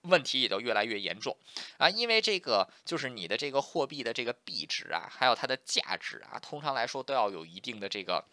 [0.05, 1.37] 问题也就越来越严重
[1.77, 8.25] 啊，因为这个就是你的这个货币的这个币值啊，还有它的价值啊，通常来说都要有一定的这个。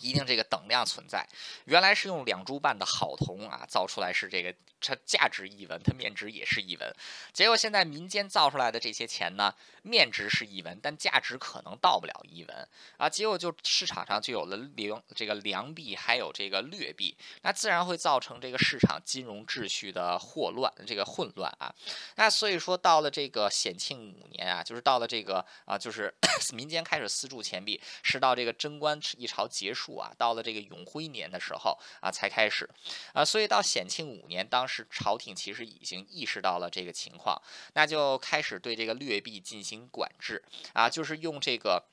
[0.00, 1.26] 一定这个等量存在，
[1.64, 6.94] 原来是用两铢半的好铜啊造出来是这个它价值一文，它面值也是一文。
[7.32, 13.08] 结果现在民间造出来的这些钱呢，面值是一文，但价值可能到不了一文啊。
[13.08, 21.74] 结果就市场上就有了良这个良币，还有这个劣币，那自然会造成这个市场金融秩序的霍乱，这个混乱啊。
[22.16, 26.12] 那所以说到了这个显庆五年啊，就是到了这个啊，就是
[26.52, 29.83] 民间开始私铸钱币，是到这个贞观一朝结束。
[29.96, 32.68] 啊，到了这个永徽年的时候啊，才开始
[33.12, 37.40] 啊，所以到显庆五年，当时朝廷其实已经意识到了这个情况，
[37.74, 40.42] 那就开始对这个劣币进行管制
[40.72, 41.84] 啊，就是用这个。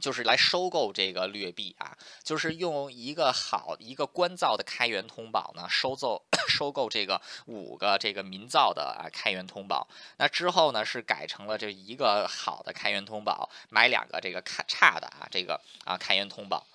[0.00, 9.86] 就是来收购这个劣币啊，就是用一个好一个官造的开元通宝呢，收购 收购这个五个这个民造的啊开元通宝。
[10.16, 16.66] 那之后呢，是改成了这一个好的开元通宝，买两个这个差差的啊这个啊开元通宝。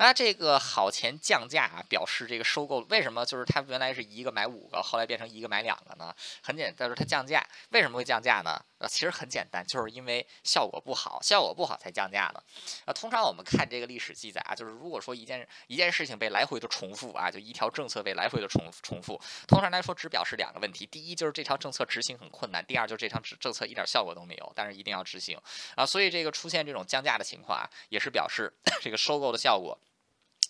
[0.00, 6.14] 那这个好钱降价啊，表示这个收购为什么就是它原来是一个买五个，后来变成一个买两个呢？
[6.40, 8.64] 很简单，就是它降价，为什么会降价呢？
[8.78, 12.40] 呃，其实很简单，就是因为效果不好，效果不好才降价的。
[12.84, 25.36] 啊，通常我们看这个历史记载啊，就是如果说一件一件事情被来回的重复啊，就一条政策被来回的重重复，通常来说只表示两个问题：第一就是这条政策执行很困难；第二就是这条政策一点效果都没有，但是一定要执行
[25.74, 25.84] 啊。
[25.84, 29.76] 所以这个出现这种降价的情况啊，也是表示 这个收购的效果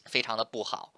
[0.09, 0.93] 非常的不好。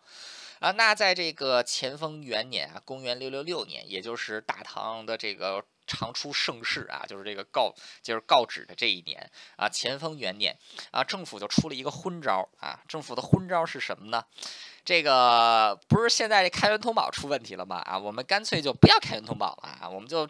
[0.60, 5.64] 啊，那在这个乾封元年啊，公元六六六年，也就是大唐的这个。
[5.86, 10.56] 常出盛世啊，就是这个告，就是告纸的这一年啊，乾封元年
[10.92, 12.80] 啊，政府就出了一个昏招啊。
[12.86, 14.24] 政府的昏招是什么呢？
[14.84, 17.78] 这个不是现在这开源通宝出问题了吗？
[17.78, 20.28] 啊，我们干脆就不要开源通宝了啊，我们就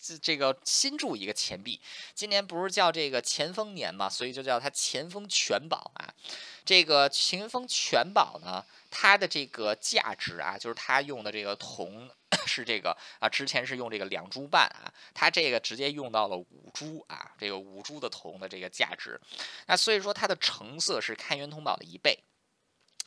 [0.00, 1.80] 这这个新铸一个钱币。
[2.14, 6.12] 今年不是叫这个乾封年嘛，所以就叫它乾封全宝啊。
[6.64, 12.10] 这个乾封全宝呢，它的这个价值啊，就是它用的这个铜。
[12.46, 19.18] 是这个啊，之前是用这个两铢半啊，它这个直接用到了五铢啊，这个五铢的铜的这个价值，
[19.66, 22.18] 那所以说它的成色是开元通宝的一倍。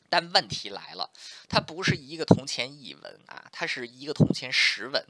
[0.10, 1.10] 但问题来了，
[1.50, 5.06] 它不是一个铜钱一文啊，它是一个铜钱十文，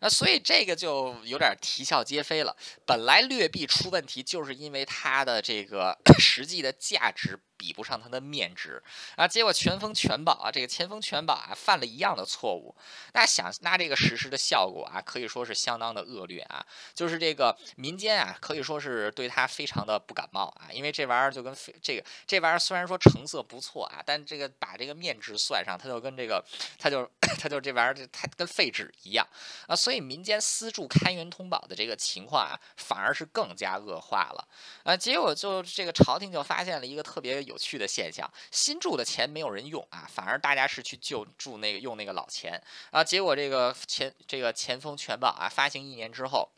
[0.00, 2.56] 那所以这个就有点啼笑皆非了。
[2.86, 7.38] 本来劣币出问题，就是因为它的这个 实际的价值。
[7.62, 8.82] 比不上它的面值
[9.14, 9.28] 啊！
[9.28, 12.74] 结果全封全保啊，这个前封全保啊，犯了一样的错误。
[13.14, 16.66] 那想那这个实施的效果啊，可以说是相当的恶劣啊。
[16.92, 26.44] 就是这个民间啊，可以说是对它非常的不感冒啊，因为这玩意儿就跟废这个这玩意儿虽然说成色不错啊，但这个把这个面值算上，它就跟这个
[26.80, 29.24] 它就它就这玩意儿它跟废纸一样
[29.68, 29.76] 啊。
[29.76, 34.48] 所以民间私铸开元通宝的这个情况啊，反而是更加恶化了
[34.82, 34.96] 啊。
[34.96, 37.51] 结果就这个朝廷就发现了一个特别有。
[37.52, 42.58] 有趣的现象，新铸的钱没有人用啊，反而大家是去旧铸那个用那个老钱。
[42.90, 46.48] 啊，结果这个钱这个钱封全宝啊，发行一年之后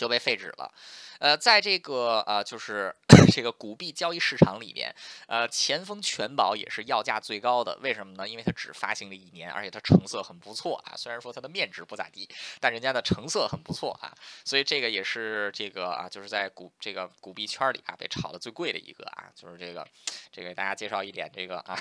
[0.00, 0.72] 就被废止了。
[1.18, 2.96] 呃，在这个呃，就是
[3.30, 4.94] 这个古币交易市场里面，
[5.26, 7.78] 呃，前锋全宝也是要价最高的。
[7.82, 8.26] 为什么呢？
[8.26, 10.96] 因为它只发行了一年，而且它成色很不错啊。
[10.96, 12.26] 虽然说它的面值不咋地，
[12.60, 14.10] 但人家的成色很不错啊。
[14.46, 19.86] 所以这个也是这个啊，就是在古这个古币圈里啊，被炒的最贵的一个啊，就是这个，
[20.32, 21.78] 这个给大家介绍一点这个啊，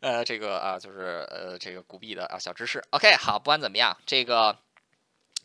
[0.00, 2.84] 呃，这个啊，就是呃，这个古币的啊小知识。
[2.90, 4.58] OK，好，不管怎么样，这个。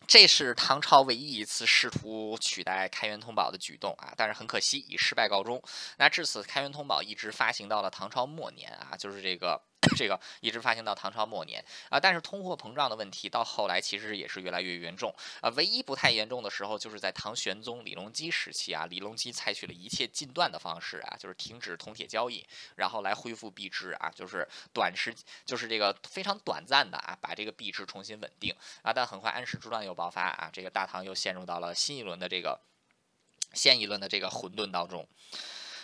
[0.07, 5.61] 这是唐朝唯一一次试图取代开元通宝的举动啊，但是很可惜以失败告终。
[5.97, 9.61] 那至此，开元通宝一直发行到了唐朝末年啊，就是这个。
[9.97, 15.49] 这个一直发行到唐朝末年啊，但是通货膨胀的问题到后来其实也是越来越严重啊。
[15.55, 25.13] 唯一不太严重的时候，就是在唐玄宗李隆基时期啊，李隆基采取了一切禁断的方式啊，就是停止铜铁交易，然后来恢复币制啊，就是短时
[25.45, 28.93] 就是这个非常短暂的啊，把这个币制重新稳定啊。
[28.93, 32.61] 但很快安史之乱又爆发啊，这个大唐又陷入到了新一轮的这个
[33.53, 35.07] 新一轮的这个混沌当中。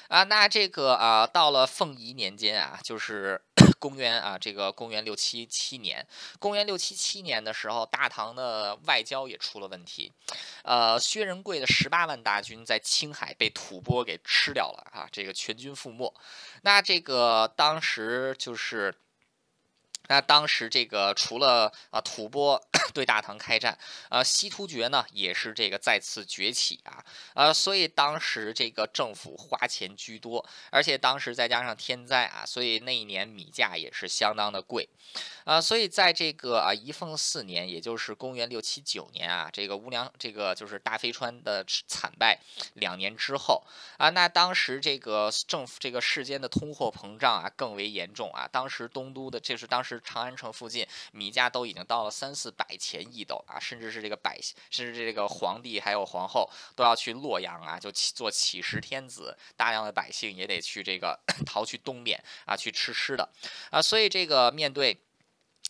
[0.07, 3.41] 啊，那这个啊，到了凤仪年间啊，就是
[3.79, 6.05] 公元啊，这个公元六七七年，
[6.39, 10.11] 公元六七七年的时候，大唐的外交也出了问题，
[10.63, 16.13] 呃，薛仁贵的十八万大军在青海被吐蕃给吃掉了啊，这个全军覆没。
[16.61, 18.93] 那这个当时就是。
[20.07, 22.61] 那当时这个除了啊吐蕃
[22.93, 23.77] 对大唐开战，
[24.09, 34.87] 啊西突厥呢也是这个再次崛起啊，啊所以当时这个政府花钱居多，而且当时再加上天灾啊，所以那一年米价也是相当的贵，
[35.43, 42.39] 啊所以在这个啊一凤四年，也就是公元六七九年啊，这个乌梁这个就是大飞川的惨败
[42.75, 43.61] 两年之后
[43.97, 49.96] 啊，那当时这个政府这个世间的通货膨胀啊更为严重啊，当时东都的这是当时。
[50.03, 63.29] 长安城附近米价都已经到了三四百钱一斗啊，甚至是这个百，甚至这个皇帝还有皇后都要去洛阳啊，就做乞食天子，大量的百姓也得去这个 逃去东边啊，去吃吃的
[63.71, 64.97] 啊，所以这个面对。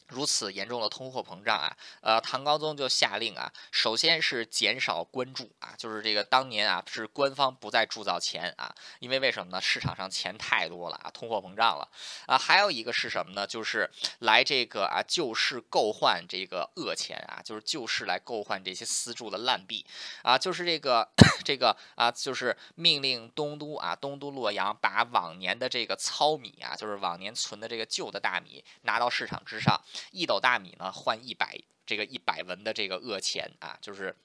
[0.07, 9.59] 如此严重的通货膨胀啊，呃，唐高宗就下令啊，首先是减少官铸啊，就是这个当年啊是官方不再铸造钱啊，因为为什么呢？
[9.59, 11.87] 市场上钱太多了啊，通货膨胀了
[12.25, 12.37] 啊。
[12.37, 13.45] 还有一个是什么呢？
[13.45, 13.89] 就是
[14.19, 19.85] 来这个啊救市购换这个恶钱啊，就是救市来购换这些私铸的烂币
[20.23, 21.09] 啊，就是这个
[21.43, 29.77] 这个啊，就是命令东都啊东都洛阳把往年的这个糙米啊，就是往年存的这个旧的大米拿到市场之上。
[30.11, 34.15] 一斗大米呢，换一百这个一百文的这个恶钱啊，就是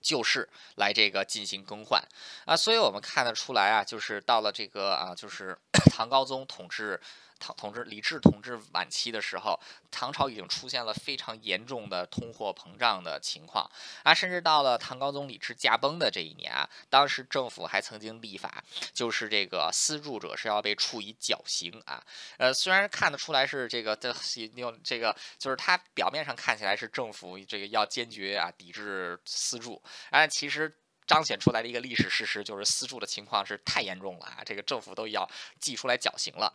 [0.00, 2.02] 就是来这个进行更换
[2.44, 5.58] 啊，所以我们看得出来啊，就是到了这个啊，就是
[5.90, 7.00] 唐高宗统治。
[7.42, 9.58] 唐统治李治统治晚期的时候，
[9.90, 13.68] 唐朝已经出现了非常严重的通货膨胀的情况
[14.04, 18.62] 啊，甚至到了唐高宗李治驾崩的这一年啊，当时政府还曾经立法，
[18.94, 22.00] 就是这个私铸者是要被处以绞刑啊。
[22.38, 24.14] 呃，虽然看得出来是这个的
[24.54, 30.72] 用这个，就是它表面上看起来是政府这个要坚决啊抵制私铸，但其实。
[31.06, 34.42] 彰显出来的一个历史事实就是私铸的情况是太严重了啊！
[34.44, 35.28] 这个政府都要
[35.60, 36.54] 祭出来绞刑了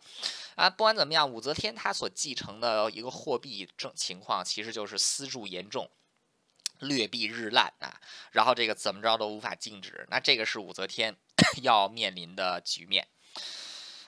[0.56, 0.70] 啊！
[0.70, 5.90] 不管怎么样，武则天她所继承的一个货币政情况，其实就是私铸严重，
[6.80, 8.00] 劣币日烂啊！
[8.32, 11.16] 然后这个怎么着都无法禁止，那这个是武则天
[11.62, 13.08] 要面临的局面。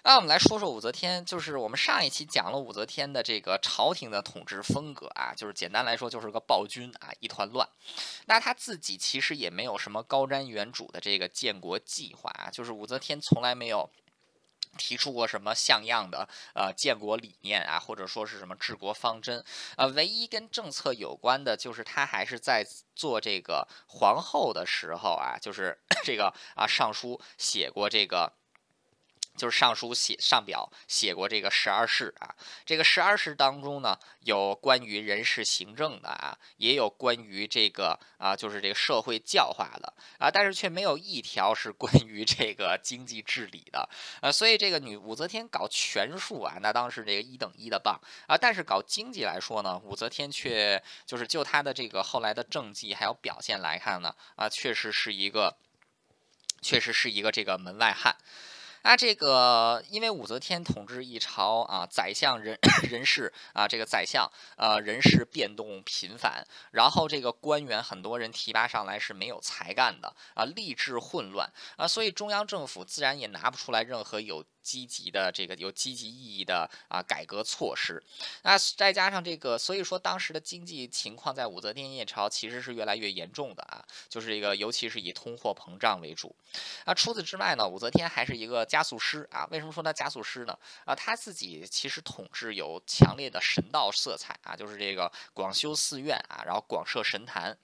[0.09, 7.69] 那我们来说说武则天，就是我们上一期讲了武则天的这个朝廷的统治风格啊，就是简单来说就是个暴君啊，一团乱。
[8.25, 13.87] 那他自己其实也没有什么高瞻远瞩的这个建国计划啊，就是武则天从来没有
[14.79, 19.45] 提出过什么像样的呃建国理念啊，或者说是什么治国方针
[19.75, 19.85] 啊。
[19.85, 28.38] 唯一跟政策有关的，就是他还是在做这个皇后的时候啊，就是 这个啊上书写过这个。
[29.39, 32.35] 就是上书写上表写过这个十二事啊，
[32.65, 39.93] 这个十二事当中呢，有关于人事行政的啊，也有关于这个啊，就是这个社会教化的。
[40.17, 43.87] 啊，但是却没有一条是关于这个经济治理的。
[44.21, 47.97] 啊，所以这个女武则天搞权术啊，那当时这个一等一的棒。
[48.27, 55.55] 啊，但是搞经济来说呢，武则天却就是就她的这个后来的政绩还有表现来看呢啊，确实是一个，
[56.61, 58.17] 确实是一个这个门外汉。
[58.81, 62.57] 啊这个，因为武则天统治一朝啊，宰相人
[62.89, 74.43] 人事啊，这个宰相呃人事变动频繁，然后这个官员很多人提拔上来是没有才干的啊，吏治混乱啊，所以中央政府自然也拿不出来任何有。
[74.61, 78.01] 积极的这个有积极意义的啊改革措施，
[78.43, 86.35] 那再加上这个，所以说当时的经济情况在武则天夜朝其实是越来越严重的啊，就是这个尤其是以通货膨胀为主。
[86.85, 89.47] 啊，除此之外呢，武则天还是一个加速师啊。
[89.51, 90.57] 为什么说她加速师呢？
[90.85, 97.57] 啊，她自己其实统治有强烈的神道色彩啊，就是这个广修寺院啊，然后广设神坛。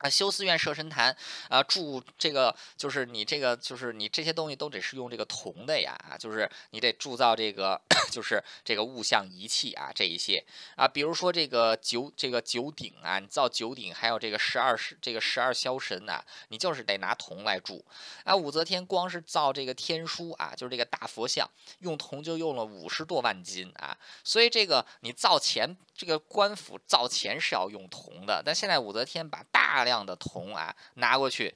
[0.00, 1.14] 啊，修寺院设神坛，
[1.48, 7.80] 啊，铸这个就是你这个就是你这些东西都得是用这个铜的呀，啊就是你得铸造这个
[8.10, 10.42] 就是这个物象仪器啊，这一些
[10.74, 17.84] 啊，比如说这个九这个九鼎啊，你造九鼎，还有这个十二十这个十二消神呐，你就是得拿铜来铸。
[18.24, 21.46] 啊，武则天光是造这个天书啊，就是这个大佛像，
[21.80, 31.54] 用铜就用了五十多万斤啊，所以这个你造钱，这个官府造钱是要用铜的，但现在武则天把大量的铜啊，拿过去。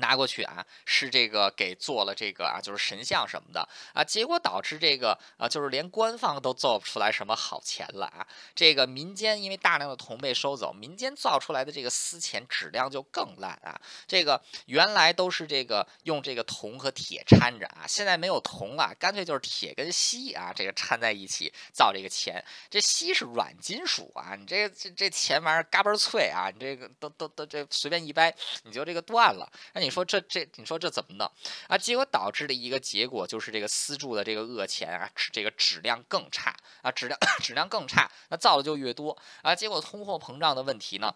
[0.00, 8.26] 拿过去啊，是这个给做了这个啊，就是神像什么的啊，结果导致这个啊，就是连官方都做不出来什么好钱了啊。
[8.54, 13.78] 这个民间因为大量的铜被收走，民间造出来的这个私钱质量就更烂啊。
[14.08, 22.42] 这个原来都是这个用这个铜和铁掺着啊，现在没有铜啊，干脆就是铁跟锡啊，这个掺在一起造这个钱。
[22.70, 29.46] 这锡是软金属啊，你这这这钱玩意儿嘎嘣脆啊，你这个都都都这随便一掰你就这个断了。
[29.74, 29.89] 那你。
[29.90, 31.30] 说这这，你说这怎么弄
[31.68, 31.76] 啊？
[31.76, 39.54] 结果导致的一个结果就是这个私铸的这个恶钱啊，这个质量更差啊，质量 质量更差，那造的就越多啊。
[39.54, 41.14] 结果通货膨胀的问题呢？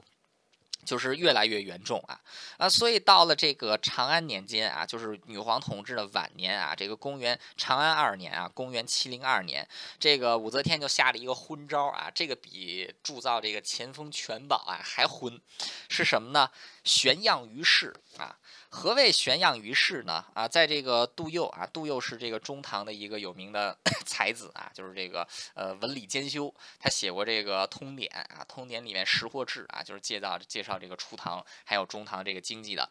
[0.84, 2.20] 就是越来越严重啊
[2.58, 9.66] 啊，所以到了这个长安年间啊，就是女皇统治的晚年啊，这个公元长安二年啊，公元七零二年，
[9.98, 15.40] 这个武则天就下了一个昏招啊，这个比铸造这个乾丰全宝啊还昏，
[15.88, 16.50] 是什么呢？
[16.84, 18.36] 悬样于世啊。
[18.74, 20.24] 何谓悬样于世呢？
[20.34, 32.90] 啊，在这个杜佑啊，杜佑是这个中唐的一个有名的 才子啊，就是这个呃文理兼修，他写过这个通典啊，通典里面识货志啊，就是介绍介绍这个初唐还有中唐这个经济的。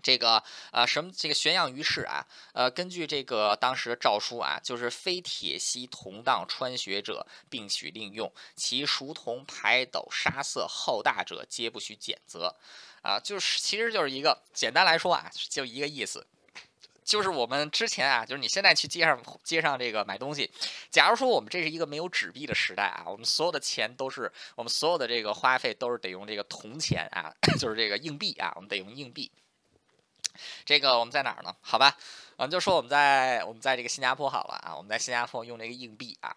[0.00, 0.40] 这个
[0.70, 12.54] 呃什么这个悬样于世啊，呃根据这个当时的诏书啊，就是非铁锡铜当穿学者，并许另用；其熟铜排斗沙色厚大者，皆不许减责。
[13.04, 16.26] 啊，就是其实就是一个简单来说啊，就一个意思，
[17.04, 20.50] 就是我们之前啊，就是你现在去街上街上这个买东西，
[20.90, 27.30] 假如说我们这是一个没有纸币的时代啊，我们所有的钱都是我们所有的这个花费都是得用这个铜钱啊，
[27.60, 29.30] 就是这个硬币啊，我们得用硬币。
[30.64, 31.54] 这个我们在哪儿呢？
[31.60, 31.96] 好吧，
[32.36, 36.34] 我们就说我们在我们在这个新加坡好了啊，我们在新加坡用这个硬币啊。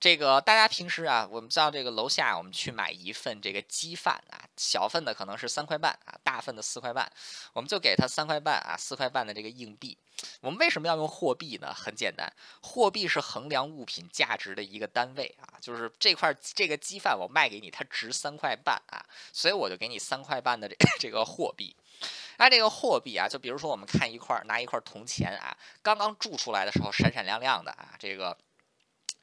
[0.00, 7.10] 这个大家平时啊，我们到这个楼下，我们去买一份这个鸡饭啊，小份的可能是三块半啊，大份的四块半，
[7.52, 9.98] 我们就给他三块半啊，四块半的这个硬币。
[10.40, 11.74] 我们为什么要用货币呢？
[11.74, 12.32] 很简单，
[12.62, 21.74] 货币是衡量物品价值的一个单位啊，就是这块这个鸡饭我卖给你，它值三块半啊，所以我就给你三块半的这 这个货币。
[22.38, 28.36] 那这个货币啊，就比如说我们看一块拿一块铜钱啊，刚刚铸出来的时候闪闪亮亮的啊，这个。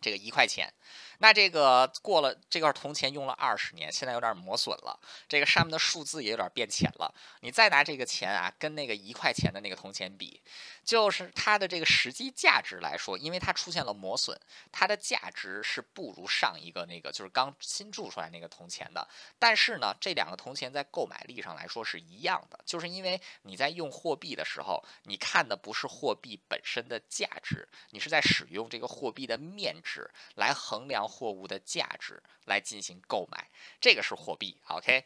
[0.01, 0.71] 这个一块钱，
[1.19, 7.13] 那这个过了这块铜钱用了二十年，现在有点磨损了，这个上面的数字也有点变浅了。
[7.41, 10.41] 你再拿这个钱啊，跟那个一块钱的那个铜钱比，
[10.83, 14.39] 就是它的这个实际价值来说，因为它出现了磨损，
[14.71, 19.07] 它的价值是不如上一个那个就是刚新铸出来那个铜钱的。
[19.39, 30.09] 但是呢，这两个铜钱在购买力上来说是一样的，就是因为你在用货币的时候，你看的不是货币本身的价值，你是在使用这个货币的面值。
[30.35, 33.49] 来衡量货物的价值，来进行购买，
[33.79, 34.57] 这个是货币。
[34.67, 35.05] OK，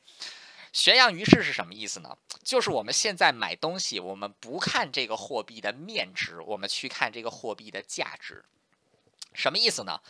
[0.72, 2.18] 悬阳于市是什么意思呢？
[2.44, 8.44] 就是我们现在买东西，我们不看这个货币的面值，我们去看这个货币的价值。
[9.34, 10.02] 什么意思呢？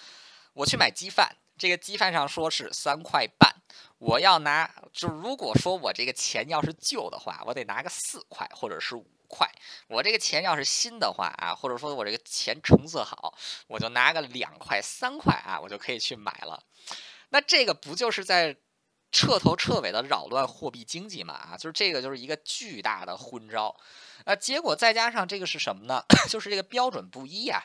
[0.53, 3.55] 我去买鸡饭，这个鸡饭上说是三块半，
[3.97, 9.05] 我要拿，就如果说我这个钱要是旧的话，我得拿个四块或者是五。
[9.29, 9.47] 快，
[9.87, 13.33] 我这个钱要是新的话啊，或者说我这个钱成色好，
[13.67, 16.61] 我就拿个两块三块啊，我就可以去买了。
[17.29, 18.57] 那这个不就是在
[19.11, 21.33] 彻头彻尾的扰乱货币经济嘛？
[21.35, 23.75] 啊，就是这个就是一个巨大的昏招。
[24.25, 26.03] 呃，结果再加上这个是什么呢？
[26.27, 27.63] 就是这个标准不一呀。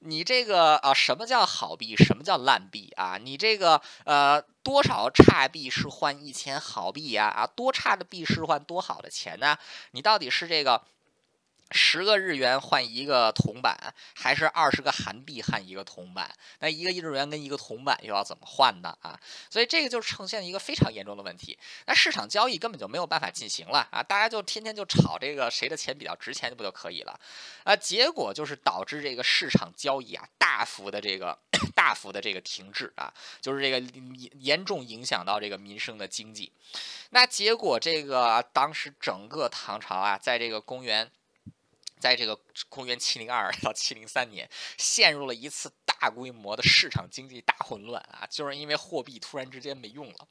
[0.00, 1.96] 你这个啊，什么叫好币？
[1.96, 3.18] 什么叫烂币啊？
[3.20, 7.26] 你这个呃，多少差币是换一千好币呀？
[7.26, 9.56] 啊，多差的币是换多好的钱呢？
[9.92, 10.84] 你到底是这个？
[11.70, 13.76] 十个日元换一个铜板，
[14.14, 16.30] 还是二十个韩币换一个铜板？
[16.60, 18.96] 那一个日元跟一个铜板又要怎么换呢？
[19.00, 19.18] 啊，
[19.50, 21.58] 所以这个就呈现一个非常严重的问题。
[21.86, 24.02] 那市场交易根本就没有办法进行了啊！
[24.02, 27.18] 大家就天天就炒这个谁的钱比较值钱，不就可以了？
[27.64, 31.36] 啊，结果就是导致这个市场交易啊大幅的这个
[31.74, 33.80] 大幅的这个停滞啊，就是这个
[34.38, 36.52] 严重影响到这个民生的经济。
[37.10, 41.10] 那结果这个当时整个唐朝啊，在这个公元。
[42.04, 42.38] 在这个
[42.68, 50.28] 公元七零二到七零三年，陷入了一次大规模的市场经济大混乱啊，就是因为货币突然之间没用了。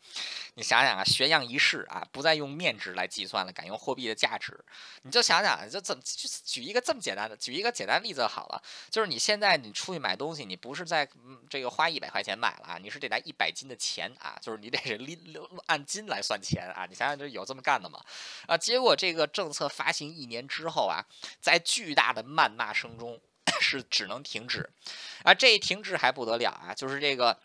[0.56, 4.64] 你想想啊，学样一试啊，不再用面值来计算了，改用货币的价值。
[5.02, 11.08] 你就想想，就怎么就举一个这么简单的，举一个简单例子好了，就是你现在你出去买东西，你不是在
[11.50, 15.20] 这个花一百块钱买了啊，你是得拿一百斤的钱啊，就是你得是拎
[15.66, 16.86] 按斤来算钱啊。
[16.88, 18.00] 你想想，就有这么干的吗？
[18.48, 21.04] 啊，结果这个政策发行一年之后啊，
[21.42, 23.20] 在巨大的谩骂声中，
[23.60, 24.70] 是只能停止，
[25.24, 27.40] 啊，这一停止还不得了啊，就是这个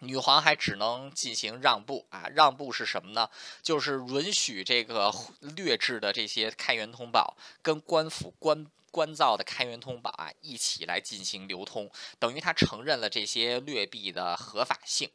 [0.00, 3.30] 女皇还只能进行让步啊，让步是什么呢？
[3.62, 15.10] 就是允许这个劣质的这些开元通宝跟官府官官造的开元通宝啊一起来进行流通，等于他承认了这些劣币的合法性。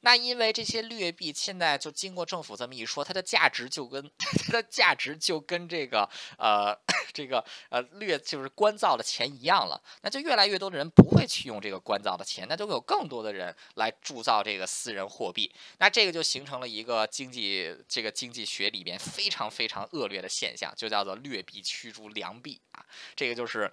[0.00, 4.10] 那因为这些劣币现在就经过政府这么一说，它的价值就跟
[4.46, 6.76] 它的价值就跟这个呃
[7.12, 22.84] 这个呃劣就是官造的钱一样了，那就越来越多的人不会去用这个官造的钱，那就会有更多的人来铸造这个私人货币，那这个就形成了一个经济这个经济学里边非常非常恶劣的现象，就叫做劣币驱逐良币啊，
[23.14, 23.72] 这个就是。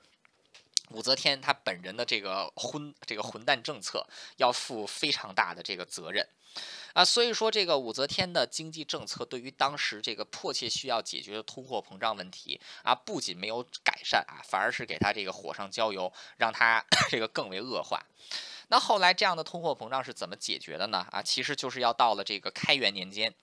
[0.93, 6.27] 武则天她本人的这个混这个混蛋政策要负非常大的这个责任
[6.93, 17.99] 啊，所以说这个武则天的经济政策对于当时这个迫切需要解决的通货膨胀问题啊，不仅没有改善啊，反而是给他这个火上浇油，让他 这个更为恶化。
[18.67, 21.07] 那后来这样的通货膨胀是怎么解决的呢？
[21.11, 23.33] 啊，其实就是要到了这个开元年间。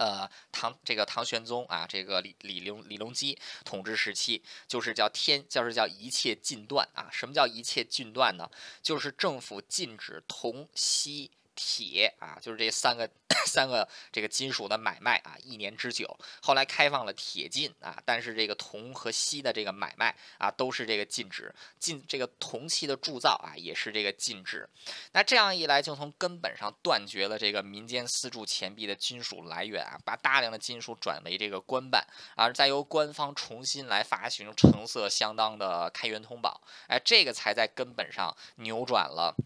[0.00, 7.10] 呃，唐这个唐玄宗啊，这个李李隆李隆基统治时期，就是叫天，就是叫一切禁断啊。
[7.12, 8.50] 什么叫一切禁断呢？
[8.80, 11.30] 就是政府禁止同西。
[11.54, 13.08] 铁啊，就是这三个
[13.46, 16.18] 三个这个金属的买卖啊，一年之久。
[16.40, 21.54] 后来开放了铁禁啊，但是这个铜和锡的这个买卖啊，都是这个禁止。
[21.78, 24.68] 禁这个铜器的铸造啊，也是这个禁止。
[25.12, 36.62] 那这样一来，就从根本上断绝了这个民间私铸钱币的金属来源啊，把大量的金属转为这个官办，啊，再由官方重新来发行成色相当的开元通宝。
[36.86, 39.36] 哎，这个才在根本上扭转了。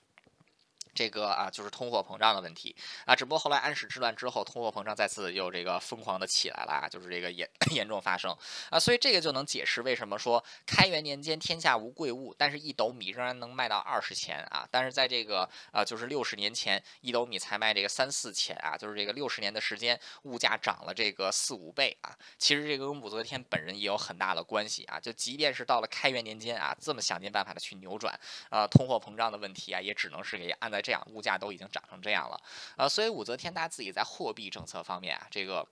[0.95, 2.75] 这个啊，就是通货膨胀的问题。
[3.05, 8.35] 啊，只不过后来安史之乱之后，通货膨胀再次又这个疯狂的起来了啊，就是这个严 严重发生。
[8.71, 28.19] 啊，所以这个就能解释为什么说开元年间天下无贵物，但是一斗米仍然能卖到二十钱啊，但是在这个啊，就是六十年前一斗米才卖这个三四钱啊，就是这个六十年的时间，物价涨了这个四五倍啊，其实这个跟武则天本人也有很大的关系啊，就即便是到了开元年间啊，这么想尽办法的去扭转
[28.51, 30.84] 啊通货膨胀的问题啊，也只能是给按在。
[30.85, 32.41] 这样物价都已经涨成这样了，
[32.77, 35.67] 呃，所以武则天她自己在货币政策方面啊，这个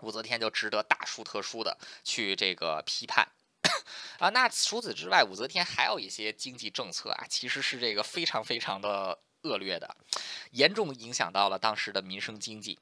[0.00, 3.26] 武则天就值得大书特书的去这个批判
[4.18, 4.28] 啊。
[4.30, 9.18] 那除此之外，武则天还有一些经济政策啊，其实是这个非常非常的。
[9.46, 9.96] 恶劣的，
[10.50, 12.78] 严重影响到了当时的民生经济。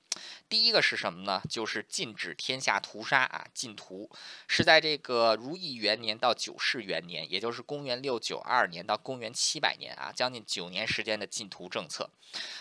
[0.49, 1.43] 第一个是什么呢？
[1.49, 4.11] 就是禁止天下屠杀啊，禁屠
[4.47, 12.09] 是在这个如意元年到九世元年，也就是公元六九二年到公元七百年啊，将近九年时间的禁屠政策。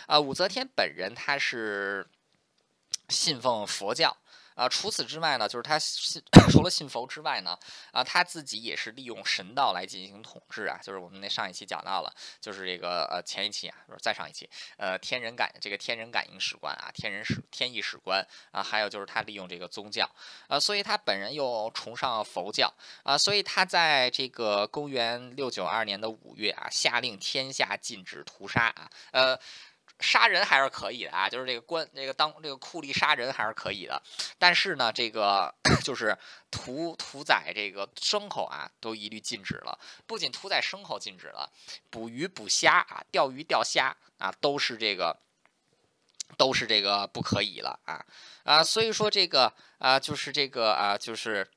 [0.07, 2.07] 啊，武则天本人他是
[3.09, 4.17] 信奉佛教。
[4.55, 7.57] 啊，除此之外呢，就是他信 除了信佛之外呢，
[7.91, 10.79] 啊，他自己也是利用神道来进行统治啊。
[10.83, 20.09] 就是我们那上一期讲到了，就是这个呃前一期啊，不是再上一期，呃天人感这个天人感应史观啊，天人史天意史观啊，还有就是他利用这个宗教
[20.47, 22.73] 啊，所以他本人又崇尚佛教
[23.03, 29.39] 啊，所以他在这个公元六九二年的五月啊，下令天下禁止屠杀啊，呃。
[29.99, 34.01] 杀人还是可以的啊，就是这个官，这个当这个酷吏杀人还是可以的，
[34.37, 36.17] 但是呢，这个 就是
[36.51, 39.77] 屠屠宰这个牲口啊，都一律禁止了。
[40.05, 41.49] 不仅屠宰牲口禁止了，
[41.89, 45.17] 捕鱼捕虾啊，钓鱼钓虾啊，都是这个，
[46.37, 48.05] 都是这个不可以了啊
[48.43, 51.49] 啊，所以说这个啊，就是这个啊，就是。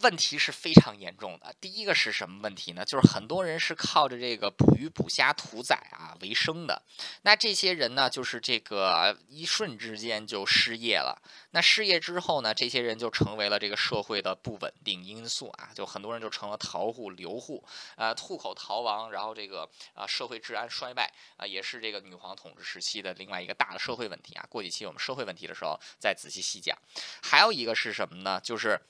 [0.00, 1.52] 问题是非常严重的。
[1.60, 2.84] 第一个是什么问题呢？
[2.84, 6.80] 就是很多人是靠着这个捕鱼、捕虾、屠宰啊为生的。
[7.22, 11.20] 那这些人呢，就是这个一瞬之间就失业了。
[11.50, 15.70] 那失业之后呢，这些人就成为了这个社会的不稳定因素啊。
[15.74, 17.64] 就很多人就成了逃户、流户，
[17.96, 24.46] 呃，户口逃亡，然后这个啊，社会治安衰败啊，也是这个女皇统治时期的另外一个大的社会问题啊。
[24.48, 26.78] 过几期我们社会问题的时候再仔细细讲。
[27.22, 28.40] 还有一个是什么呢？
[28.40, 28.80] 就是。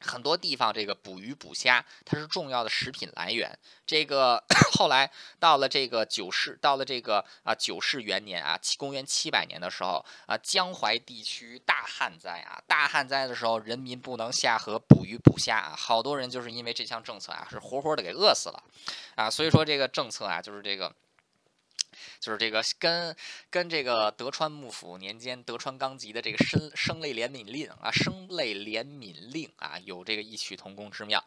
[0.00, 3.56] 很多地方这个捕鱼捕虾，它是重要的食品来源。
[3.86, 4.42] 这个
[4.78, 18.62] 后来到了这个九世，到了这个啊九世元年啊，公元七百年的时候啊，江淮地区大旱灾啊，大旱灾的时候，人民不能下河捕鱼捕虾啊，好多人就是因为这项政策啊，是活活的给饿死了
[19.16, 19.28] 啊。
[19.28, 20.92] 所以说这个政策啊，就是这个。
[22.20, 23.16] 就是这个跟
[23.48, 31.24] 跟这个德川幕府年间德川纲吉的这个生生类怜悯令啊，生类怜悯令啊，有这个异曲同工之妙。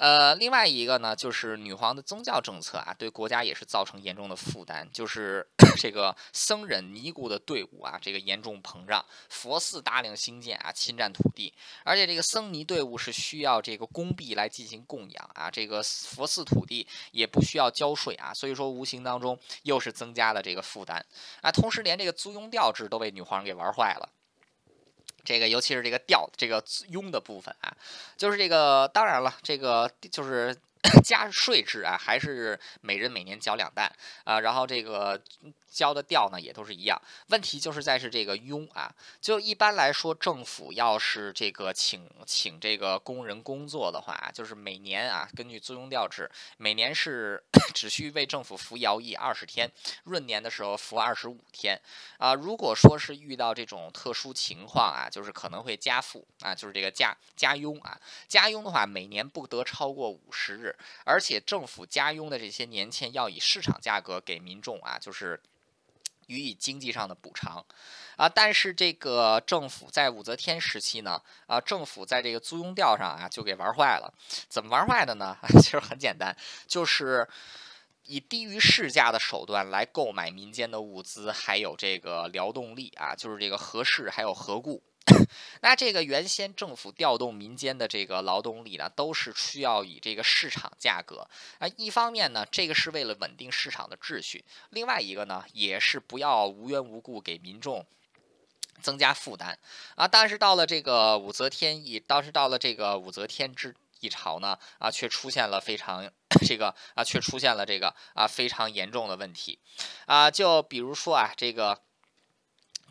[0.00, 4.88] 呃，另外一个呢，就是女皇的宗教政策啊，对国家也是造成严重的负担。
[4.94, 5.46] 就是
[5.76, 11.52] 这个僧人尼姑的队伍啊，这个严重膨胀，佛寺大量兴建啊，侵占土地，
[11.84, 21.04] 而且这个僧尼队伍是需要这个工币来进行供养啊，这个佛寺土地也不需要交税啊，所以说无形当中又是增加了这个负担
[21.42, 21.52] 啊。
[21.52, 24.08] 同时，连这个租庸调制都被女皇给玩坏了。
[25.24, 27.76] 这个尤其是这个调这个庸的部分啊，
[28.16, 30.56] 就是这个当然了，这个就是。
[31.04, 33.90] 加税制啊，还是每人每年交两担
[34.24, 35.20] 啊，然后这个
[35.70, 37.00] 交的调呢也都是一样。
[37.28, 47.42] 问题就是在是这个庸啊，就一般来说，政府要是这个请请这个工人工作的话，就是每年啊，根据租庸调制，每年是
[47.74, 49.70] 只需为政府服徭役二十天，
[50.04, 51.80] 闰年的时候服二十五天
[52.18, 52.34] 啊。
[52.34, 60.69] 如果说是遇到这种特殊情况啊，就是可能会加赋啊，就是这个加加庸啊，加庸的话，每年不得超过五十日。
[61.04, 65.40] 而且政府家用的这些年钱要以市场价格给民众啊，就是
[66.26, 67.64] 予以经济上的补偿
[68.16, 68.28] 啊。
[68.28, 74.12] 但是这个政府在武则天时期呢，啊，政府在这个租庸调上啊就给玩坏了。
[74.48, 75.36] 怎么玩坏的呢？
[75.60, 77.28] 其实很简单，就是
[78.04, 84.82] 以低于市价的手段来购买民间的物资，还有这个劳动力啊，就是这个合适还有合故。
[85.60, 91.26] 那这个原先政府调动民间的这个劳动力呢，都是需要以这个市场价格
[91.58, 91.66] 啊。
[91.76, 94.40] 一方面呢，这个是为了稳定市场的秩序；
[94.70, 97.84] 另外一个呢，也是不要无缘无故给民众
[98.80, 99.58] 增加负担
[99.96, 100.06] 啊。
[100.06, 106.10] 但是到了这个武则天一，当时到了这个武则天之一朝呢，啊，却出现了非常
[106.46, 109.58] 这个啊，却出现了这个啊非常严重的问题
[110.06, 110.30] 啊。
[110.30, 111.80] 就比如说啊，这个。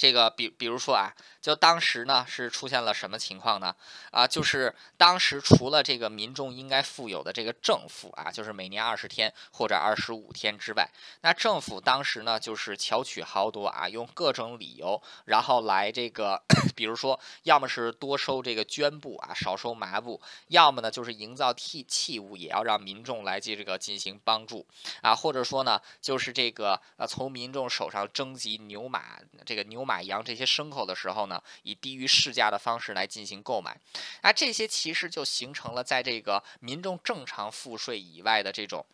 [0.02, 1.14] 这个比比如说啊，
[1.50, 3.76] 就当时呢是出现了什么情况呢？
[4.12, 10.88] 啊，就是当时除了这个民众应该负有的这个政府啊，就是每年二十天或者二十五天之外，
[11.22, 16.40] 那政府当时呢就是巧取豪夺啊，用各种理由，然后来这个，
[16.76, 24.64] 比如说，要么是多收这个绢布啊，少收麻布，要么呢就是营造器器物，也要让民众来进这个进行帮助
[25.02, 33.80] 啊，或者说呢就是这个呃从民众手上征集牛马这个牛马羊这些牲口的时候呢，以低于市价的方式来进行购买，
[34.22, 38.86] 那，这些其实就形成了在这个民众正常付税以外的这种。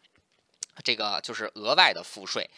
[0.84, 2.50] 这个就是额外的赋税，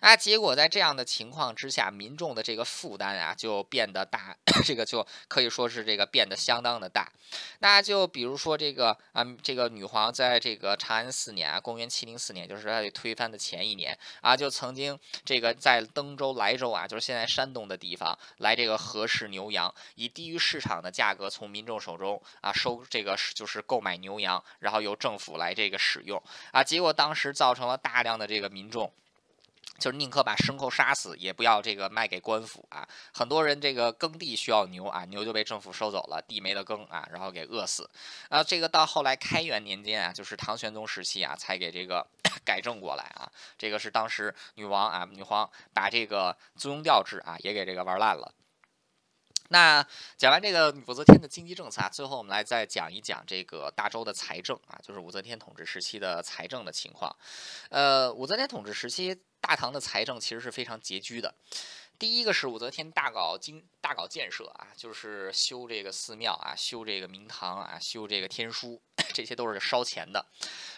[0.00, 7.12] 啊，结果在这样的情况之下，民众的这个负担啊就变得大， 这个就可以说是这个变得相当的大。
[7.58, 26.22] 那就比如说这个啊，这个女皇在这个长安四年啊，公元七零四年，就是她推翻的前一年啊，就曾经这个在登州、莱州啊，就是现在山东的地方来这个合适牛羊，以低于市场的价格从民众手中啊收这个就是购买牛羊，然后由政府来这个使用
[26.52, 27.65] 啊，结果当时造成。
[27.66, 28.92] 了大量的这个民众，
[29.78, 32.88] 就是宁可把牲口杀死，也不要这个卖给官府啊。
[33.12, 37.88] 很多人这个耕地需要牛啊，牛就被政府收走了，地没得耕啊，然后给饿死。
[38.28, 42.06] 啊，这个到后来开元年间啊，就是唐玄宗时期啊，才给这个
[42.44, 43.30] 改正过来啊。
[43.58, 48.32] 这个是当时女王啊，女皇把这个租庸调制啊，也给这个玩烂了。
[49.48, 49.86] 那
[50.16, 57.14] 讲完这个武则天的经济政策啊，最后我们来再讲一讲这个大周的财政啊，就是武则天统治时期的财政的情况。
[57.70, 61.34] 呃，武则天统治时期，大唐的财政其实是非常拮据的。
[61.98, 68.78] 第一个是武则天大搞经大搞建设啊，就是修这个寺庙啊，修这个明堂啊，修这个天书，
[69.14, 70.22] 这些都是烧钱的。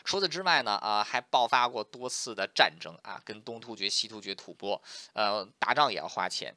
[0.04, 4.80] 除此之外呢，啊，还爆发过多次的战争啊，跟东突厥、西突厥、吐蕃，
[5.12, 6.54] 呃，打仗也要花钱。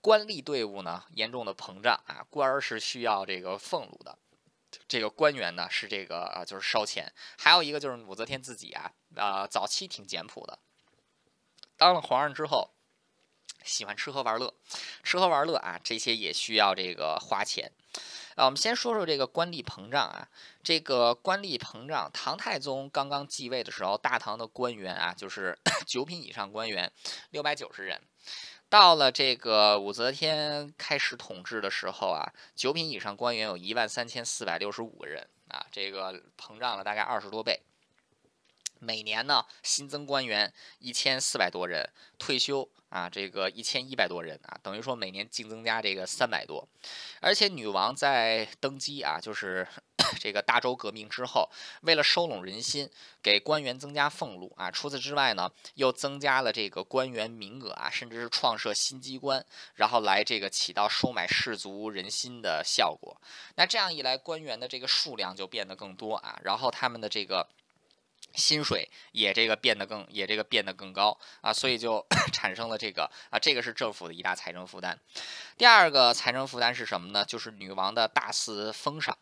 [0.00, 4.18] 官吏队伍呢严重的膨胀啊，官儿是需要这个俸禄的，
[4.88, 7.12] 这个官员呢是这个啊就是烧钱。
[7.38, 10.58] 还有一个就是武则天自己啊，啊，早期挺简朴的，
[11.76, 12.70] 当了皇上之后。
[13.62, 14.54] 喜欢吃喝玩乐，
[15.02, 17.70] 吃喝玩乐啊，这些也需要这个花钱。
[18.34, 20.26] 啊，我们先说说这个官吏膨胀啊。
[20.62, 26.90] 这个官吏膨胀，唐太宗刚刚继位的时候，大唐的官员啊，就是 九品以上官员
[27.32, 28.00] 六百九十人。
[28.70, 37.60] 到了这个武则天开始统治的时候啊，九品以上官员有一万三千四百六十五个人啊，这个膨胀了大概二十多倍。
[38.78, 46.68] 每年呢，新增官员一千四百多人，退休啊，这个一千一百多人啊，等于说每年净增加这个三百多。
[47.20, 49.66] 而且女王在登基啊，就是
[50.18, 51.48] 这个大周革命之后，
[51.82, 52.90] 为了收拢人心，
[53.22, 54.70] 给官员增加俸禄啊。
[54.70, 63.16] 除此之外呢，又增加了这个官员名额啊，甚至是创设新机关，然后来这个起到收买士族人心的效果。
[63.54, 67.48] 那这样一来，官员的这个数量就变得更多啊，然后他们的这个。
[68.34, 74.98] 薪水也这个变得更也这个变得更高啊，所以就 产生了这个啊，这个是政府的一大财政负担。
[75.56, 77.24] 第二个财政负担是什么呢？
[77.24, 79.16] 就是女王的大肆封赏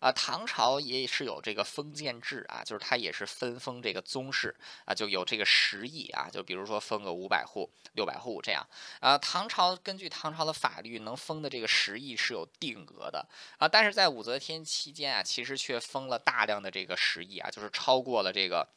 [0.00, 0.12] 啊。
[0.12, 4.54] 唐朝也是有这个封建制啊，就是它也是分封这个宗室
[4.84, 8.66] 啊，就有这个十亿啊，就比如说封个五百户、六百户这样
[9.00, 9.16] 啊。
[9.18, 13.26] 唐朝根据唐朝的法律，能封的这个十亿是有定额的
[13.58, 18.68] 啊，但是在武则天期间啊，其实却封了大量的这个十亿啊，就是超过了这个。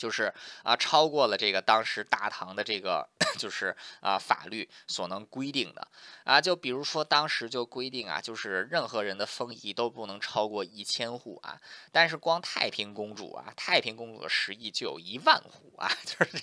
[0.00, 0.32] 就是
[0.62, 3.06] 啊，超过了这个当时大唐的这个
[3.38, 5.86] 就是啊法律所能规定的
[6.24, 11.60] 啊，就比如说当时就规定啊，就是任何人的封邑都不能超过一千户啊，
[11.92, 16.42] 但是光太平公主啊，太平公主的十亿就有一万户啊， 就是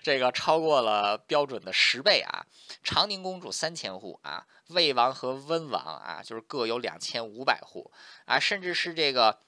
[0.00, 2.46] 这个超过了标准的十倍啊。
[2.84, 7.90] 长宁公主三千户啊，魏王和温王啊，就是各有两千五百户
[8.26, 9.40] 啊，甚至是这个。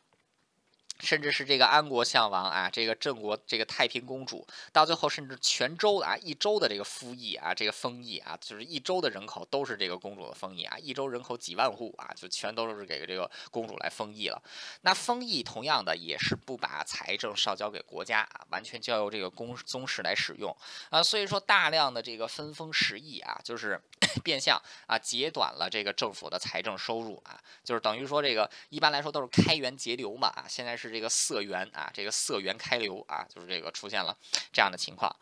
[1.01, 14.41] 甚至是这个安国相王啊，这个郑国这个太平公主，到最后甚至全州的啊一州的这个封邑啊，这个封邑啊，就是一州的人口都是这个公主的封邑啊，一州人口几万户啊，就全都是给这个公主来封邑了。
[14.83, 20.57] 那封邑同样的也是不把财政上交给国家啊，完全交由这个公宗室来使用
[20.91, 23.79] 啊，所以说大量的这个分封十邑啊，就是
[24.23, 30.84] 变相啊截短了这个政府的财政收入啊，就是等于说这个一般来说都是开源节流嘛啊，现在是。
[30.89, 34.17] 是这个色源啊，这个色源开流啊，就是这个出现了
[34.53, 35.15] 这样的情况，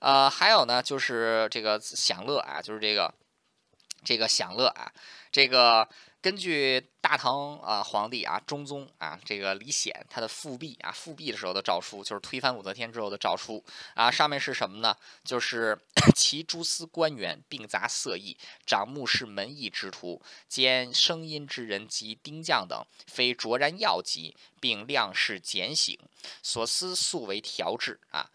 [0.00, 3.12] 呃，还有呢，就是这个享乐啊，就是这个
[4.04, 4.92] 这个享乐啊，
[5.32, 5.88] 这个
[6.20, 13.64] 根据大唐啊皇帝啊中宗啊这个李显他的复辟啊复辟的时候的诏书，就是推翻武则天之后的诏书
[13.94, 14.96] 啊，上面是什么呢？
[15.24, 15.78] 就是
[16.16, 25.96] 其诸司官员并杂色役，掌目视门役之徒，兼声音之人及丁将等，非卓然要级，并量事减省，
[26.42, 28.28] 所思素为调制啊。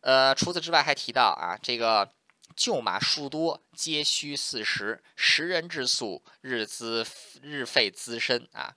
[0.00, 2.10] 呃，除此之外还提到啊这个。
[2.56, 7.06] 旧马数多，皆需四十，十人之粟，日资
[7.42, 8.76] 日费资深啊。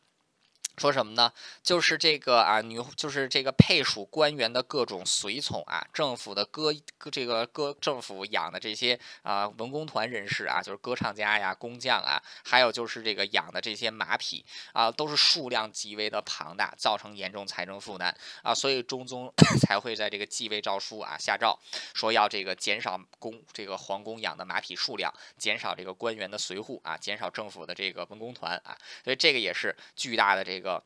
[0.77, 1.31] 说什么呢？
[1.63, 6.73] 就是这个啊，女就是这个配属官员的各种随从啊，政府的歌
[7.11, 18.13] 这个歌政府养的这些啊文工团人士啊，就是歌唱家呀、工匠啊，还有就是这个养的这些马匹啊，都是数量极为的庞大，造成严重财政负担
[18.43, 21.57] 啊，所以中宗 才会在这个继位诏书啊下诏，
[21.93, 30.64] 说要这个减少宫这个皇宫养的马匹数量，减少这个官员的随护啊，减少政府的这个文工团啊，所以这个也是巨大的这个。
[30.65, 30.83] 个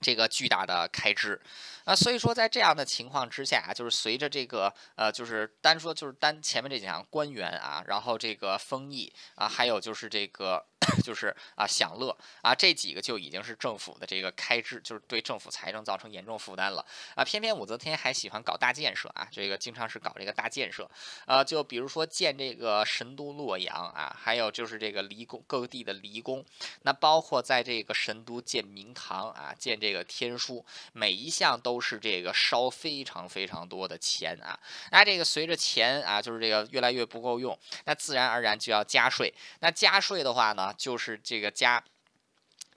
[0.00, 1.40] 这个巨大的开支
[1.84, 10.69] 啊，所以说在这样的情况之下，就是随着这个呃，就是单说就是单前面这几项官员啊，然后这个封邑啊，还有就是这个。
[11.04, 17.22] 就是啊，享乐啊，这几个就已经是政府的这个开支，就是对政府财政造成严重负担了啊。
[17.22, 20.90] 偏偏武则天还喜欢搞大建设啊，这个经常是搞这个大建设
[21.26, 26.42] 啊，就比如说建这个神都洛阳啊，还有就是这个离宫各地的离宫，
[26.82, 30.64] 那包括在这个神都建明堂啊，建这个天书，
[30.94, 34.58] 每一项都是这个烧非常非常多的钱啊。
[34.90, 39.32] 那这个随着钱啊，就是这个越来越不够用，那自然而然就要加税。
[39.58, 40.69] 那加税的话呢？
[40.72, 41.84] 就是这个加。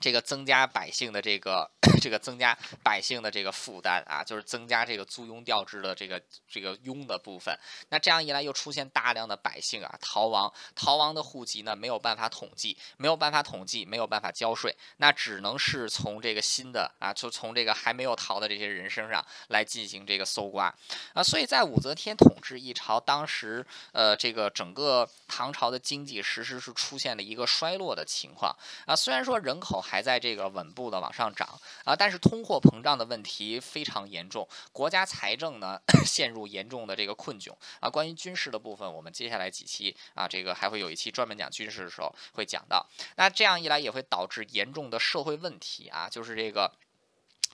[0.03, 7.57] 这个增加百姓的这个 这个增加百姓的这个负担啊，就是增加这个租庸调制的这个这个庸的部分。
[7.87, 20.65] 那这样一来，又出现大量的百姓啊逃亡，逃亡的户籍呢没有办法统计，没有办法统计，没有办法交税，那只能是从这个新的啊，就从这个还没有逃的这些人身上来进行这个搜刮
[21.13, 21.23] 啊。
[21.23, 28.53] 所以在武则天统治一朝，当时呃这个整个唐朝的经济实时是出现了一个衰落的情况
[28.85, 28.93] 啊。
[28.93, 31.47] 虽然说人口还还在这个稳步的往上涨
[31.85, 37.87] 啊，但是通货膨胀的问题非常严重，国家财政呢 陷入严重的这个困窘啊。
[37.87, 42.83] 关于军事的部分，我们接下来几期啊，这个还会有一期专门讲军事的时候会讲到。
[43.17, 46.71] 那这样一来也会导致严重的社会问题啊，就是这个。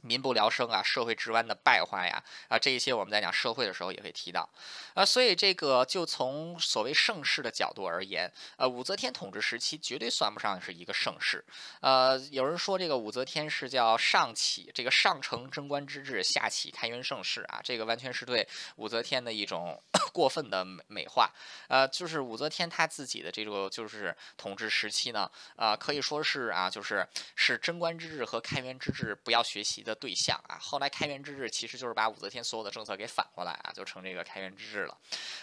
[0.02, 4.50] 民不聊生啊，社会治安的败坏呀，啊，这一些我们在讲社会的时候也会提到，
[4.94, 11.44] 啊，所以这个就从所谓盛世的角度而言，呃，武则天统治时期绝对算不上是一个盛世，
[11.82, 18.48] 呃，有人说这个武则天是叫上启这个上承贞观之治，下启开元盛世啊，这个完全是对
[18.78, 19.82] 武则天的一种
[20.14, 21.32] 过分的美美化，
[21.68, 29.89] 呃，就是武则天她自己的这个就是统治时期呢，啊，可以说是啊，就是是贞观之治和开元之治不要学习的。
[29.90, 34.98] 的对象啊，后来开元之治其实就是把武则天所有的政策给反过来啊，就成这个开元之治了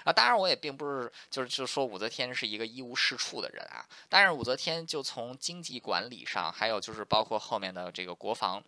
[0.04, 0.12] 啊。
[0.12, 8.62] 当然，我也并不是就是就说武则天是一个一无是处的人啊，但是武则天就从经济管理上，还有就是包括后面的这个国防。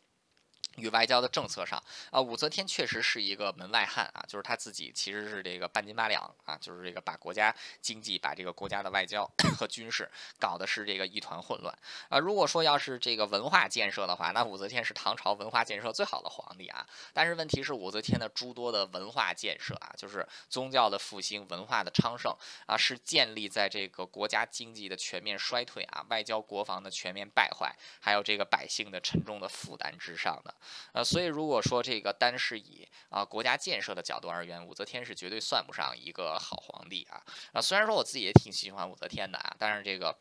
[0.78, 10.08] 与外交的政策上啊，武则天确实是一个门外汉啊，就是他自己其实是这个半斤八两啊，就是这个把国家经济、把这个国家的外交 和军事
[10.38, 11.76] 搞的是这个一团混乱
[12.08, 12.18] 啊。
[12.18, 16.86] 如果说要是这个文化建设的话，那武则天是唐朝文化建设最好的皇帝啊。
[17.12, 22.34] 但是问题是，武则天的诸多的文化建设啊，就是宗教的复兴、文化的昌盛
[22.66, 30.54] 啊，是建立在这个国家经济的全面衰退啊、外交国防的全面败坏，还有这个百姓的沉重的负担之上的。
[30.92, 37.60] 呃，所以如果说这个单是以啊国家建设的角度而言，武则天是绝对算不上一个好皇帝啊啊！
[37.60, 40.16] 虽然说我自己也挺喜欢武则天的啊，但是这个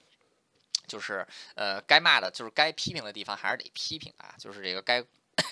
[0.87, 5.03] 就是呃该骂的，就是该批评的地方还是得批评啊，就是这个该。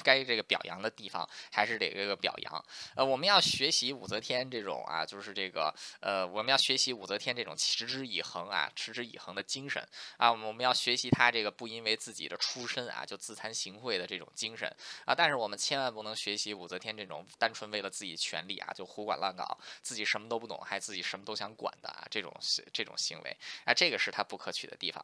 [0.03, 2.65] 该这个表扬的地方还是得这个表扬。
[2.95, 9.85] 呃，我们要学习武则天这种啊，就是这个呃，我们要学习武则天这种持之以恒啊、持之以恒的精神
[10.17, 10.31] 啊。
[10.31, 14.71] 我们要学习她这个不因为自己的出身啊就自惭形秽的这种精神
[15.05, 15.13] 啊。
[15.13, 22.33] 但是我们千万不能学习武则天这种单纯为了自己权力啊就胡管乱搞，自己什么都不懂还自己什么都想管的啊这种
[22.73, 25.03] 这种行为啊，这个是他不可取的地方。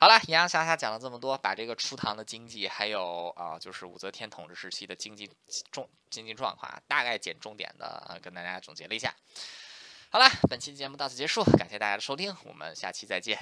[0.00, 5.28] 好了，洋洋洒洒讲了这么多，把这个初唐的经济，还有啊，就是武武则天统治时期的经济
[5.72, 9.12] 重经济状况，大概简重点的跟大家总结了一下。
[10.08, 13.36] 好了，本期节目到此结束，感谢大家的收听，我们下期再见。